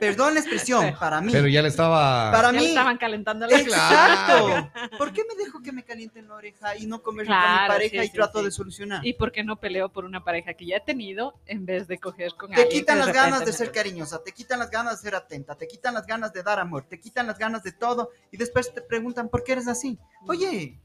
[0.00, 1.32] Perdón la expresión, para mí.
[1.32, 2.30] Pero ya le estaba.
[2.30, 2.66] Para mí.
[2.66, 4.70] estaban calentando la Exacto.
[4.98, 8.04] ¿Por qué me dejo que me calienten la oreja y no converso con mi pareja
[8.04, 9.06] y trato de solucionar?
[9.06, 11.98] ¿Y por qué no peleo por una pareja que ya he tenido en vez de
[11.98, 15.14] coger con Te quitan las ganas de ser cariñosa, te quitan las ganas de ser
[15.14, 18.36] atenta, te quitan las ganas de dar amor, te quitan las ganas de todo y
[18.36, 19.98] después te preguntan por qué eres así.
[20.22, 20.30] Mm.
[20.30, 20.80] Oye,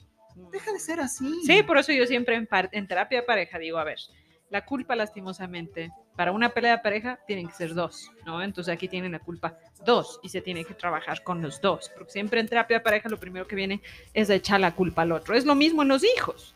[0.51, 1.41] deja de ser así.
[1.45, 3.99] Sí, por eso yo siempre en, en terapia de pareja digo, a ver,
[4.49, 8.41] la culpa lastimosamente para una pelea de pareja tienen que ser dos, ¿no?
[8.41, 12.11] Entonces aquí tienen la culpa dos y se tiene que trabajar con los dos, porque
[12.11, 13.81] siempre en terapia de pareja lo primero que viene
[14.13, 15.35] es echar la culpa al otro.
[15.35, 16.55] Es lo mismo en los hijos.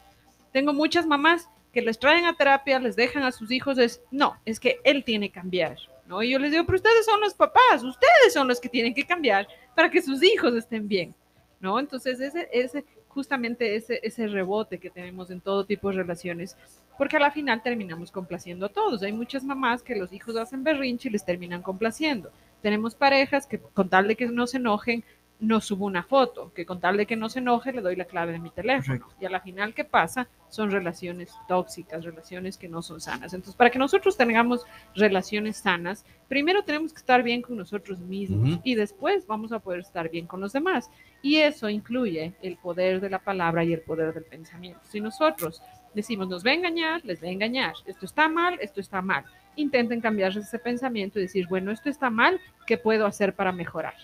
[0.52, 4.38] Tengo muchas mamás que les traen a terapia, les dejan a sus hijos, es, no,
[4.46, 6.24] es que él tiene que cambiar, ¿no?
[6.24, 9.06] Y yo les digo, pero ustedes son los papás, ustedes son los que tienen que
[9.06, 11.14] cambiar para que sus hijos estén bien,
[11.60, 11.78] ¿no?
[11.80, 16.56] Entonces ese, ese justamente ese, ese rebote que tenemos en todo tipo de relaciones
[16.98, 19.04] porque a la final terminamos complaciendo a todos.
[19.04, 22.32] Hay muchas mamás que los hijos hacen berrinche y les terminan complaciendo.
[22.62, 25.04] Tenemos parejas que con tal de que no se enojen,
[25.40, 28.06] no subo una foto, que con tal de que no se enoje le doy la
[28.06, 29.08] clave de mi teléfono.
[29.20, 30.28] Y a la final, ¿qué pasa?
[30.50, 33.34] Son relaciones tóxicas, relaciones que no son sanas.
[33.34, 38.60] Entonces, para que nosotros tengamos relaciones sanas, primero tenemos que estar bien con nosotros mismos
[38.64, 40.90] y después vamos a poder estar bien con los demás.
[41.22, 44.80] Y eso incluye el poder de la palabra y el poder del pensamiento.
[44.84, 45.62] Si nosotros
[45.94, 49.26] decimos, nos va a engañar, les va a engañar, esto está mal, esto está mal.
[49.56, 53.96] Intenten cambiar ese pensamiento y decir, bueno, esto está mal, ¿qué puedo hacer para mejorar?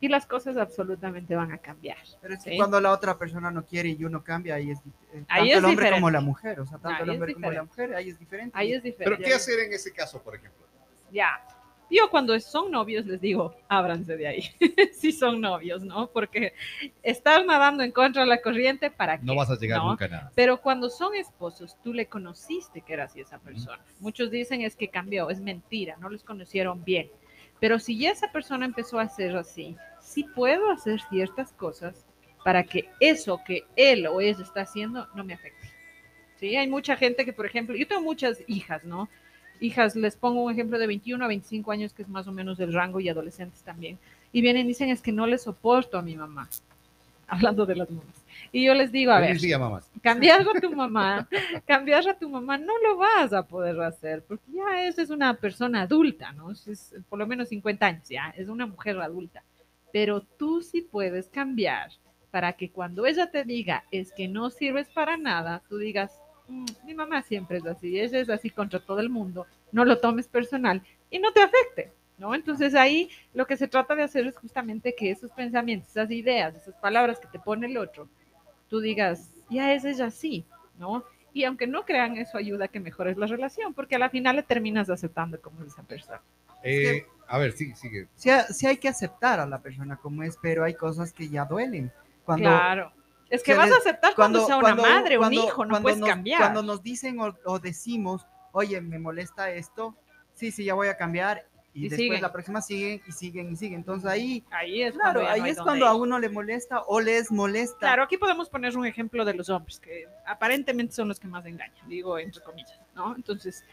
[0.00, 1.98] Y las cosas absolutamente van a cambiar.
[2.20, 4.78] Pero es cuando la otra persona no quiere y uno cambia, ahí es,
[5.12, 7.94] eh, tanto el hombre como la mujer, o sea, tanto el hombre como la mujer,
[7.94, 8.52] ahí es diferente.
[8.56, 9.16] Ahí es diferente.
[9.16, 10.66] Pero ¿qué hacer en ese caso, por ejemplo?
[11.10, 11.40] Ya,
[11.90, 14.42] yo cuando son novios les digo, ábranse de ahí,
[14.92, 16.08] si son novios, ¿no?
[16.08, 16.52] Porque
[17.02, 19.24] estar nadando en contra de la corriente, ¿para qué?
[19.24, 20.32] No vas a llegar nunca a nada.
[20.34, 23.82] Pero cuando son esposos, tú le conociste que era así esa persona.
[24.00, 27.10] Muchos dicen es que cambió, es mentira, no les conocieron bien.
[27.58, 29.76] Pero si ya esa persona empezó a ser así,
[30.08, 32.06] sí puedo hacer ciertas cosas
[32.44, 35.68] para que eso que él o ella está haciendo no me afecte.
[36.36, 39.08] Sí, hay mucha gente que, por ejemplo, yo tengo muchas hijas, ¿no?
[39.60, 42.60] hijas, les pongo un ejemplo de 21 a 25 años, que es más o menos
[42.60, 43.98] el rango, y adolescentes también,
[44.32, 46.48] y vienen y dicen, es que no le soporto a mi mamá,
[47.28, 48.14] hablando de las mamás.
[48.52, 49.36] Y yo les digo, a ver,
[50.00, 51.28] cambiar a tu mamá,
[51.66, 55.34] cambiar a tu mamá, no lo vas a poder hacer, porque ya esa es una
[55.34, 56.50] persona adulta, ¿no?
[56.52, 59.42] Es por lo menos 50 años, ya, es una mujer adulta.
[59.92, 61.90] Pero tú sí puedes cambiar
[62.30, 66.66] para que cuando ella te diga, es que no sirves para nada, tú digas, mm,
[66.84, 70.28] mi mamá siempre es así, ella es así contra todo el mundo, no lo tomes
[70.28, 72.34] personal y no te afecte, ¿no?
[72.34, 76.54] Entonces ahí lo que se trata de hacer es justamente que esos pensamientos, esas ideas,
[76.54, 78.08] esas palabras que te pone el otro,
[78.68, 80.44] tú digas, ya es ella así,
[80.78, 81.04] ¿no?
[81.32, 84.36] Y aunque no crean, eso ayuda a que mejores la relación, porque a la final
[84.36, 86.20] le terminas aceptando como esa persona.
[86.62, 88.08] Eh, a ver, sí, sigue.
[88.16, 91.92] Sí, hay que aceptar a la persona como es, pero hay cosas que ya duelen.
[92.24, 92.92] Cuando, claro.
[93.28, 96.40] Es que vas a aceptar cuando, sea una madre, un hijo, no puedes cambiar.
[96.40, 99.94] Cuando nos dicen o, decimos, oye, me molesta esto,
[100.32, 103.80] sí, sí, ya voy a cambiar, y, después la próxima siguen y siguen y siguen.
[103.80, 107.30] Entonces ahí, ahí es claro, cuando, ahí es cuando a uno le molesta o les
[107.30, 107.78] molesta.
[107.78, 111.44] Claro, aquí podemos poner un ejemplo de los hombres, que aparentemente son los que más
[111.44, 113.14] engañan, digo entre comillas, ¿no?
[113.14, 113.64] Entonces,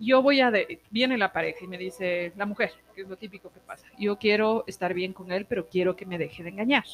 [0.00, 3.16] yo voy a, de, viene la pareja y me dice, la mujer, que es lo
[3.16, 6.48] típico que pasa, yo quiero estar bien con él, pero quiero que me deje de
[6.48, 6.84] engañar,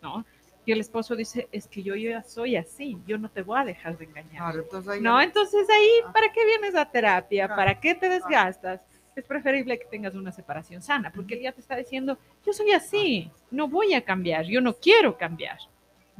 [0.00, 0.24] ¿no?
[0.64, 3.64] Y el esposo dice, es que yo, ya soy así, yo no te voy a
[3.64, 4.54] dejar de engañar.
[4.56, 6.12] entonces no, entonces ahí, ah.
[6.12, 7.48] ¿para qué vienes a terapia?
[7.48, 8.80] ¿Para qué te desgastas?
[9.16, 12.70] Es preferible que tengas una separación sana, porque él ya te está diciendo, yo soy
[12.72, 15.58] así, no voy a cambiar, yo no quiero cambiar.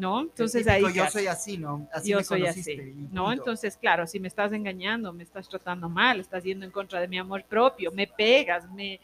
[0.00, 0.22] ¿No?
[0.22, 0.82] Entonces ahí...
[0.94, 1.86] Yo soy así, ¿no?
[1.92, 3.32] Así yo soy así, ¿no?
[3.32, 7.06] Entonces, claro, si me estás engañando, me estás tratando mal, estás yendo en contra de
[7.06, 8.98] mi amor propio, me pegas, me...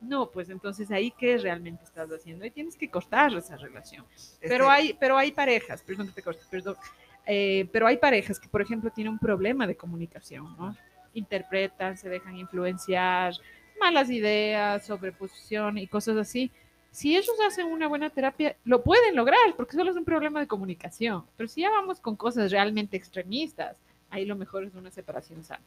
[0.00, 2.44] No, pues entonces ahí qué realmente estás haciendo.
[2.44, 4.04] Ahí tienes que cortar esa relación.
[4.40, 6.76] Pero hay, pero hay parejas, perdón que te corte, perdón,
[7.24, 10.76] eh, pero hay parejas que, por ejemplo, tienen un problema de comunicación, ¿no?
[11.14, 13.34] Interpretan, se dejan influenciar,
[13.80, 16.50] malas ideas, sobreposición y cosas así
[16.92, 20.46] si ellos hacen una buena terapia, lo pueden lograr, porque solo es un problema de
[20.46, 21.24] comunicación.
[21.38, 23.76] Pero si ya vamos con cosas realmente extremistas,
[24.10, 25.64] ahí lo mejor es una separación sana.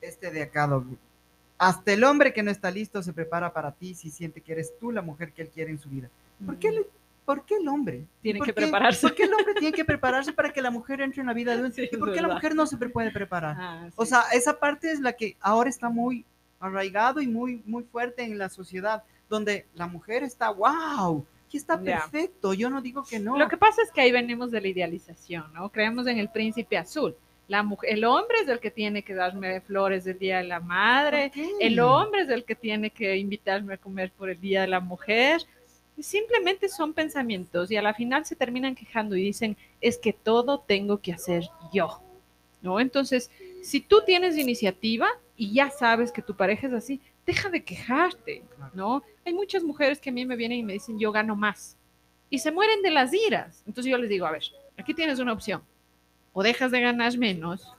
[0.00, 0.70] Este de acá,
[1.58, 4.78] hasta el hombre que no está listo se prepara para ti si siente que eres
[4.78, 6.08] tú la mujer que él quiere en su vida.
[6.44, 6.56] ¿Por
[7.44, 8.04] qué, el hombre?
[8.22, 9.00] Tiene que prepararse.
[9.00, 11.56] ¿Por qué el hombre tiene que prepararse para que la mujer entre en la vida
[11.56, 11.72] de un...
[11.76, 13.56] ¿Y por qué la mujer no se puede preparar?
[13.58, 16.24] Ah, o sea, esa parte es la que ahora está muy
[16.60, 21.80] arraigado y muy, muy fuerte en la sociedad donde la mujer está, wow, que está
[21.80, 23.38] perfecto, yo no digo que no.
[23.38, 25.70] Lo que pasa es que ahí venimos de la idealización, ¿no?
[25.70, 27.14] Creemos en el príncipe azul.
[27.48, 30.58] La mujer, el hombre es el que tiene que darme flores el día de la
[30.58, 34.66] madre, el hombre es el que tiene que invitarme a comer por el día de
[34.66, 35.42] la mujer.
[35.98, 40.58] Simplemente son pensamientos y a la final se terminan quejando y dicen, es que todo
[40.58, 42.00] tengo que hacer yo,
[42.62, 42.80] ¿no?
[42.80, 43.30] Entonces,
[43.62, 45.06] si tú tienes iniciativa
[45.36, 49.02] y ya sabes que tu pareja es así, deja de quejarte, ¿no?
[49.24, 51.76] Hay muchas mujeres que a mí me vienen y me dicen, yo gano más.
[52.30, 53.62] Y se mueren de las iras.
[53.66, 54.44] Entonces yo les digo, a ver,
[54.78, 55.62] aquí tienes una opción.
[56.32, 57.74] O dejas de ganar menos,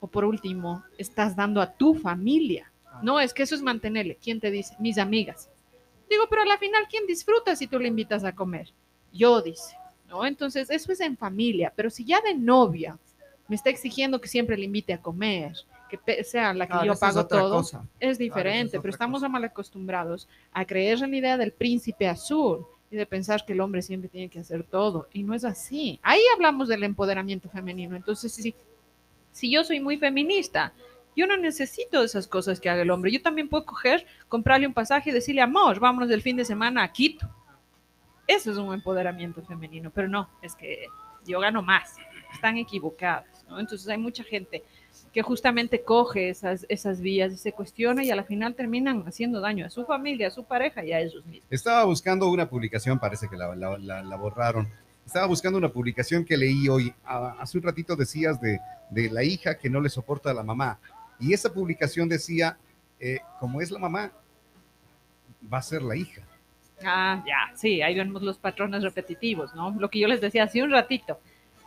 [0.00, 2.70] o por último, estás dando a tu familia.
[3.02, 4.16] No, es que eso es mantenerle.
[4.16, 4.74] ¿Quién te dice?
[4.78, 5.48] Mis amigas.
[6.08, 8.72] Digo, pero a la final, ¿quién disfruta si tú le invitas a comer?
[9.12, 9.76] Yo, dice.
[10.08, 10.26] ¿No?
[10.26, 11.72] Entonces, eso es en familia.
[11.76, 12.98] Pero si ya de novia
[13.46, 15.54] me está exigiendo que siempre le invite a comer,
[15.90, 17.62] que sea la que yo pago todo,
[17.98, 22.96] es diferente, pero estamos mal acostumbrados a creer en la idea del príncipe azul y
[22.96, 26.00] de pensar que el hombre siempre tiene que hacer todo, y no es así.
[26.02, 28.54] Ahí hablamos del empoderamiento femenino, entonces si,
[29.32, 30.72] si yo soy muy feminista,
[31.16, 34.74] yo no necesito esas cosas que haga el hombre, yo también puedo coger, comprarle un
[34.74, 37.28] pasaje y decirle, amor, vámonos del fin de semana a Quito.
[38.26, 40.86] Eso es un empoderamiento femenino, pero no, es que
[41.26, 41.96] yo gano más,
[42.32, 43.58] están equivocadas, ¿no?
[43.58, 44.62] Entonces hay mucha gente
[45.12, 49.40] que justamente coge esas, esas vías y se cuestiona y a la final terminan haciendo
[49.40, 51.46] daño a su familia, a su pareja y a ellos mismos.
[51.50, 54.68] Estaba buscando una publicación, parece que la, la, borraron.
[55.04, 56.94] Estaba buscando una publicación que leí hoy.
[57.04, 60.78] hace un ratito decías de, de, la hija que no le soporta a la mamá.
[61.18, 62.56] Y esa publicación decía,
[63.00, 64.12] eh, como es la mamá,
[65.52, 66.22] va a ser la hija.
[66.84, 69.74] Ah, ya, sí, ahí vemos los patrones repetitivos, ¿no?
[69.78, 71.18] Lo que yo les decía hace un ratito.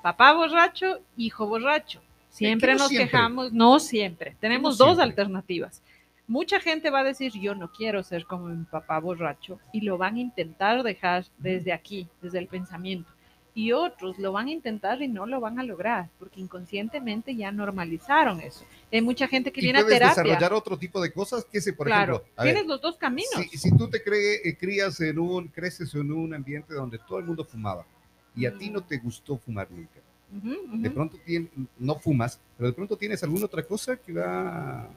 [0.02, 2.02] Papá borracho, hijo borracho
[2.34, 4.36] Siempre nos quejamos, no siempre.
[4.40, 5.84] Tenemos dos alternativas.
[6.26, 10.00] Mucha gente va a decir, yo no quiero ser como mi papá borracho, y lo
[10.00, 13.12] van a intentar dejar desde aquí, desde el pensamiento.
[13.54, 17.52] Y otros lo van a intentar y no lo van a lograr, porque inconscientemente ya
[17.52, 18.66] normalizaron eso.
[18.92, 20.24] Hay mucha gente que viene a terapia.
[20.24, 23.46] desarrollar otro tipo de cosas, que se, por claro, tienes los dos caminos.
[23.52, 27.46] Si, tú te eh, crías en un, creces en un ambiente donde todo el mundo
[27.46, 27.86] fumaba,
[28.36, 30.00] y a ti no te gustó fumar nunca,
[30.42, 31.18] de pronto
[31.78, 34.90] no fumas, pero de pronto tienes alguna otra cosa que va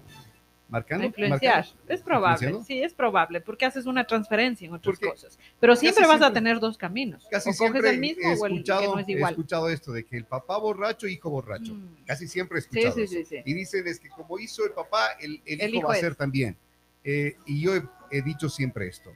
[0.69, 1.05] marcando.
[1.05, 1.67] influenciar.
[1.89, 5.39] Es probable, sí, es probable, porque haces una transferencia en otras cosas.
[5.61, 7.27] Pero siempre vas a tener dos caminos.
[7.31, 9.33] Casi siempre el mismo o el que no es igual.
[9.33, 11.75] He escuchado esto de que el papá borracho, hijo borracho.
[11.75, 12.05] Mm.
[12.07, 12.97] Casi siempre he escuchado
[13.45, 16.57] Y dicen es que como hizo el papá, el, hijo, va a ser también.
[17.05, 17.73] Eh, y yo
[18.11, 19.13] he, dicho siempre esto.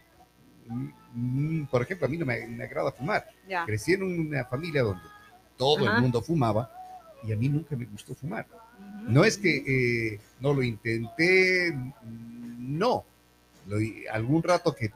[0.67, 3.27] Mm, mm, por ejemplo, a mí no me, agrada fumar.
[3.67, 5.03] Crecí en una familia donde
[5.61, 6.71] todo el mundo fumaba,
[7.23, 8.47] y a mí nunca me gustó fumar.
[9.03, 9.57] No es que
[10.15, 13.05] eh, no lo intenté, no.
[14.11, 14.91] algún rato que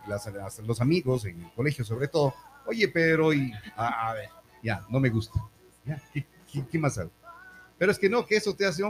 [0.66, 2.34] los amigos, en el colegio sobre todo,
[2.64, 4.30] oye, pero, y, a, ver,
[4.62, 5.38] ya, no me gusta.
[5.84, 7.10] Ya, ¿qué, más hago?
[7.76, 8.82] Pero es que no, que eso te hace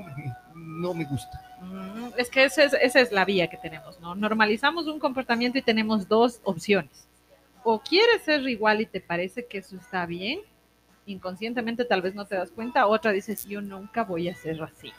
[0.55, 1.41] no me gusta.
[2.17, 4.15] Es que esa es, esa es la vía que tenemos, ¿no?
[4.15, 7.09] Normalizamos un comportamiento y tenemos dos opciones.
[7.65, 10.41] O quieres ser igual y te parece que eso está bien,
[11.07, 14.93] inconscientemente tal vez no te das cuenta, otra dices, yo nunca voy a ser así.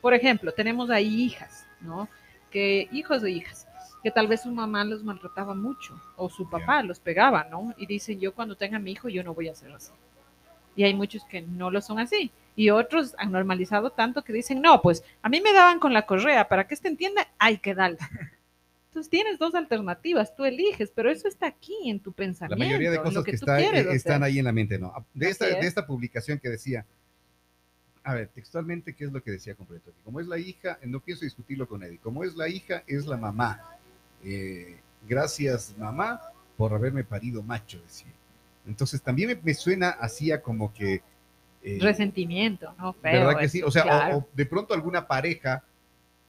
[0.00, 2.08] Por ejemplo, tenemos ahí hijas, ¿no?
[2.50, 3.66] Que hijos o hijas,
[4.02, 7.74] que tal vez su mamá los maltrataba mucho o su papá los pegaba, ¿no?
[7.76, 9.92] Y dicen, yo cuando tenga mi hijo, yo no voy a ser así.
[10.74, 12.30] Y hay muchos que no lo son así.
[12.54, 16.06] Y otros han normalizado tanto que dicen, no, pues a mí me daban con la
[16.06, 17.98] correa, para que este entienda, hay que darle.
[18.96, 22.58] Entonces tienes dos alternativas, tú eliges, pero eso está aquí en tu pensamiento.
[22.58, 24.90] La mayoría de cosas que, eh, están ahí en la mente, ¿no?
[25.12, 26.86] De esta, de esta publicación que decía,
[28.02, 29.92] a ver, textualmente, ¿qué es lo que decía completo?
[30.02, 33.18] Como es la hija, no pienso discutirlo con Eddie, como es la hija, es la
[33.18, 33.60] mamá.
[34.24, 36.18] Eh, gracias, mamá,
[36.56, 38.14] por haberme parido macho, decía.
[38.66, 41.02] Entonces también me, suena así como que...
[41.62, 42.96] Eh, Resentimiento, ¿no?
[43.02, 43.62] ¿Verdad que sí?
[43.62, 45.62] O sea, o de pronto alguna pareja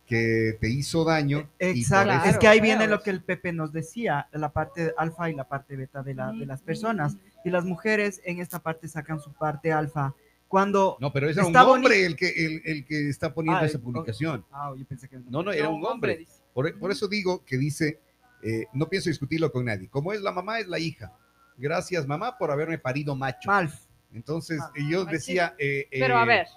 [0.07, 1.49] que te hizo daño.
[1.59, 5.35] Exacto, es que ahí viene lo que el Pepe nos decía, la parte alfa y
[5.35, 7.17] la parte beta de, la, de las personas.
[7.43, 10.15] Y las mujeres en esta parte sacan su parte alfa.
[10.47, 13.79] Cuando no, pero es un hombre el que, el, el, que está poniendo ah, esa
[13.79, 14.45] publicación.
[14.49, 16.25] Ah, yo pensé que no, no, era un hombre.
[16.53, 17.99] Por, por, eso digo que dice,
[18.41, 19.89] eh, no pienso discutirlo con nadie.
[19.89, 21.11] Como es la mamá, es la hija.
[21.57, 23.51] Gracias, mamá, por haberme parido macho.
[23.51, 23.75] Alf.
[24.13, 25.53] Entonces, yo decía...
[25.59, 26.47] Eh, pero a eh, ver,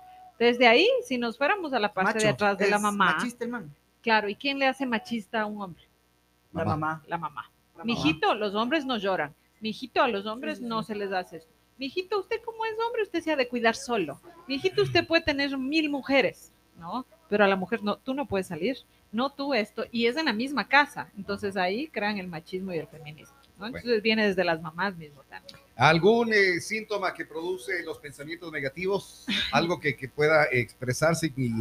[0.40, 3.16] desde ahí, si nos fuéramos a la parte de atrás de la mamá.
[3.16, 3.74] Machista el man.
[4.00, 5.84] Claro, ¿y quién le hace machista a un hombre?
[6.54, 7.02] La mamá.
[7.06, 7.50] La mamá.
[7.84, 9.34] Mijito, los hombres no lloran.
[9.60, 11.52] Mijito, a los hombres no se les hace esto.
[11.76, 14.18] Mijito, usted como es hombre, usted se ha de cuidar solo.
[14.48, 17.04] Mijito, usted puede tener mil mujeres, ¿no?
[17.28, 18.78] Pero a la mujer no, tú no puedes salir,
[19.12, 21.10] no tú esto, y es en la misma casa.
[21.18, 23.36] Entonces ahí crean el machismo y el feminismo.
[23.60, 25.58] Entonces viene desde las mamás mismo también.
[25.80, 29.24] ¿Algún eh, síntoma que produce los pensamientos negativos?
[29.50, 31.54] Algo que, pueda expresarse y,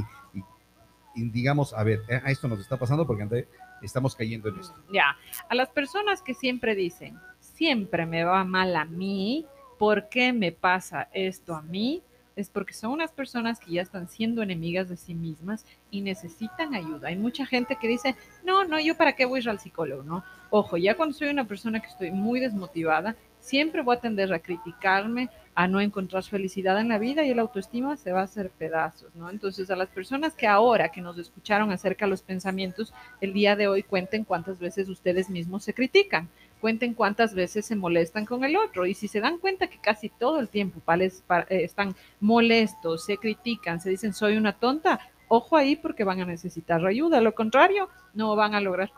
[1.15, 3.47] digamos, a ver, eh, a esto nos está pasando porque
[3.81, 4.75] estamos cayendo en esto.
[4.91, 5.15] Ya,
[5.47, 9.45] a las personas que siempre dicen, siempre me va mal a mí,
[9.77, 12.03] ¿por qué me pasa esto a mí?
[12.39, 16.73] es porque son unas personas que ya están siendo enemigas de sí mismas y necesitan
[16.73, 17.09] ayuda.
[17.09, 18.15] Hay mucha gente que dice,
[18.45, 20.23] no, no, yo para qué voy a ir al psicólogo, ¿no?
[20.49, 24.39] Ojo, ya cuando soy una persona que estoy muy desmotivada, siempre voy a tender a
[24.39, 28.49] criticarme, a no encontrar felicidad en la vida y el autoestima se va a hacer
[28.49, 29.29] pedazos, ¿no?
[29.29, 33.55] Entonces, a las personas que ahora que nos escucharon acerca de los pensamientos, el día
[33.55, 36.29] de hoy cuenten cuántas veces ustedes mismos se critican
[36.59, 40.09] cuenten cuántas veces se molestan con el otro y si se dan cuenta que casi
[40.09, 41.09] todo el tiempo eh,
[41.49, 46.85] están molestos, se critican, se dicen soy una tonta, ojo ahí porque van a necesitar
[46.85, 47.21] ayuda.
[47.21, 48.91] Lo contrario, no van a lograr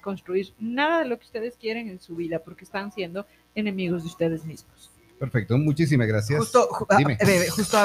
[0.00, 3.26] construir, nada de lo que ustedes quieren en su vida porque están siendo
[3.56, 4.92] enemigos de ustedes mismos.
[5.18, 6.38] Perfecto, muchísimas gracias.
[6.38, 6.68] Justo,
[7.50, 7.78] justo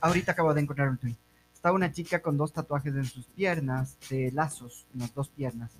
[0.00, 1.16] ahorita acabo de encontrar un tweet.
[1.54, 5.70] Está una chica con dos tatuajes en sus piernas, de lazos en las dos piernas.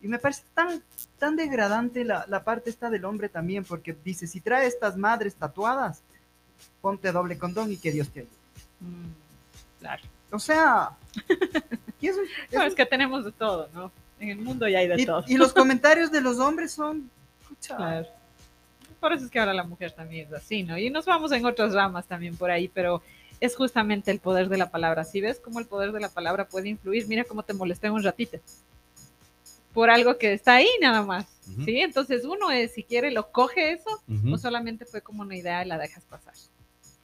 [0.00, 0.82] Y me parece tan,
[1.18, 5.34] tan degradante la, la parte esta del hombre también, porque dice, si trae estas madres
[5.34, 6.02] tatuadas,
[6.80, 8.32] ponte doble condón y que Dios te ayude.
[8.80, 10.02] Mm, claro.
[10.30, 10.90] O sea,
[12.00, 13.90] es que tenemos de todo, ¿no?
[14.20, 15.24] En el mundo ya hay de todo.
[15.26, 17.10] Y los comentarios de los hombres son...
[17.66, 18.06] Claro.
[19.00, 20.78] Por eso es que ahora la mujer también es así, ¿no?
[20.78, 23.02] Y nos vamos en otras ramas también por ahí, pero
[23.40, 25.04] es justamente el poder de la palabra.
[25.04, 28.02] Si ves cómo el poder de la palabra puede influir, mira cómo te molesté un
[28.02, 28.38] ratito
[29.74, 31.26] por algo que está ahí nada más.
[31.64, 31.80] ¿sí?
[31.80, 34.00] Entonces uno es, si quiere, lo coge eso
[34.32, 36.32] o solamente fue como una idea y la dejas pasar.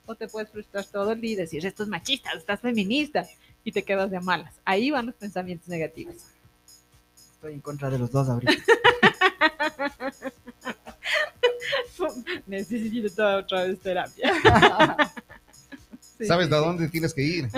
[0.07, 3.27] O te puedes frustrar todo el día y decir, esto es machista, estás feminista
[3.65, 4.55] y te quedas de malas.
[4.65, 6.15] Ahí van los pensamientos negativos.
[7.35, 8.53] Estoy en contra de los dos ahorita.
[12.47, 14.33] Necesito toda otra vez terapia.
[16.27, 17.49] ¿Sabes de dónde tienes que ir?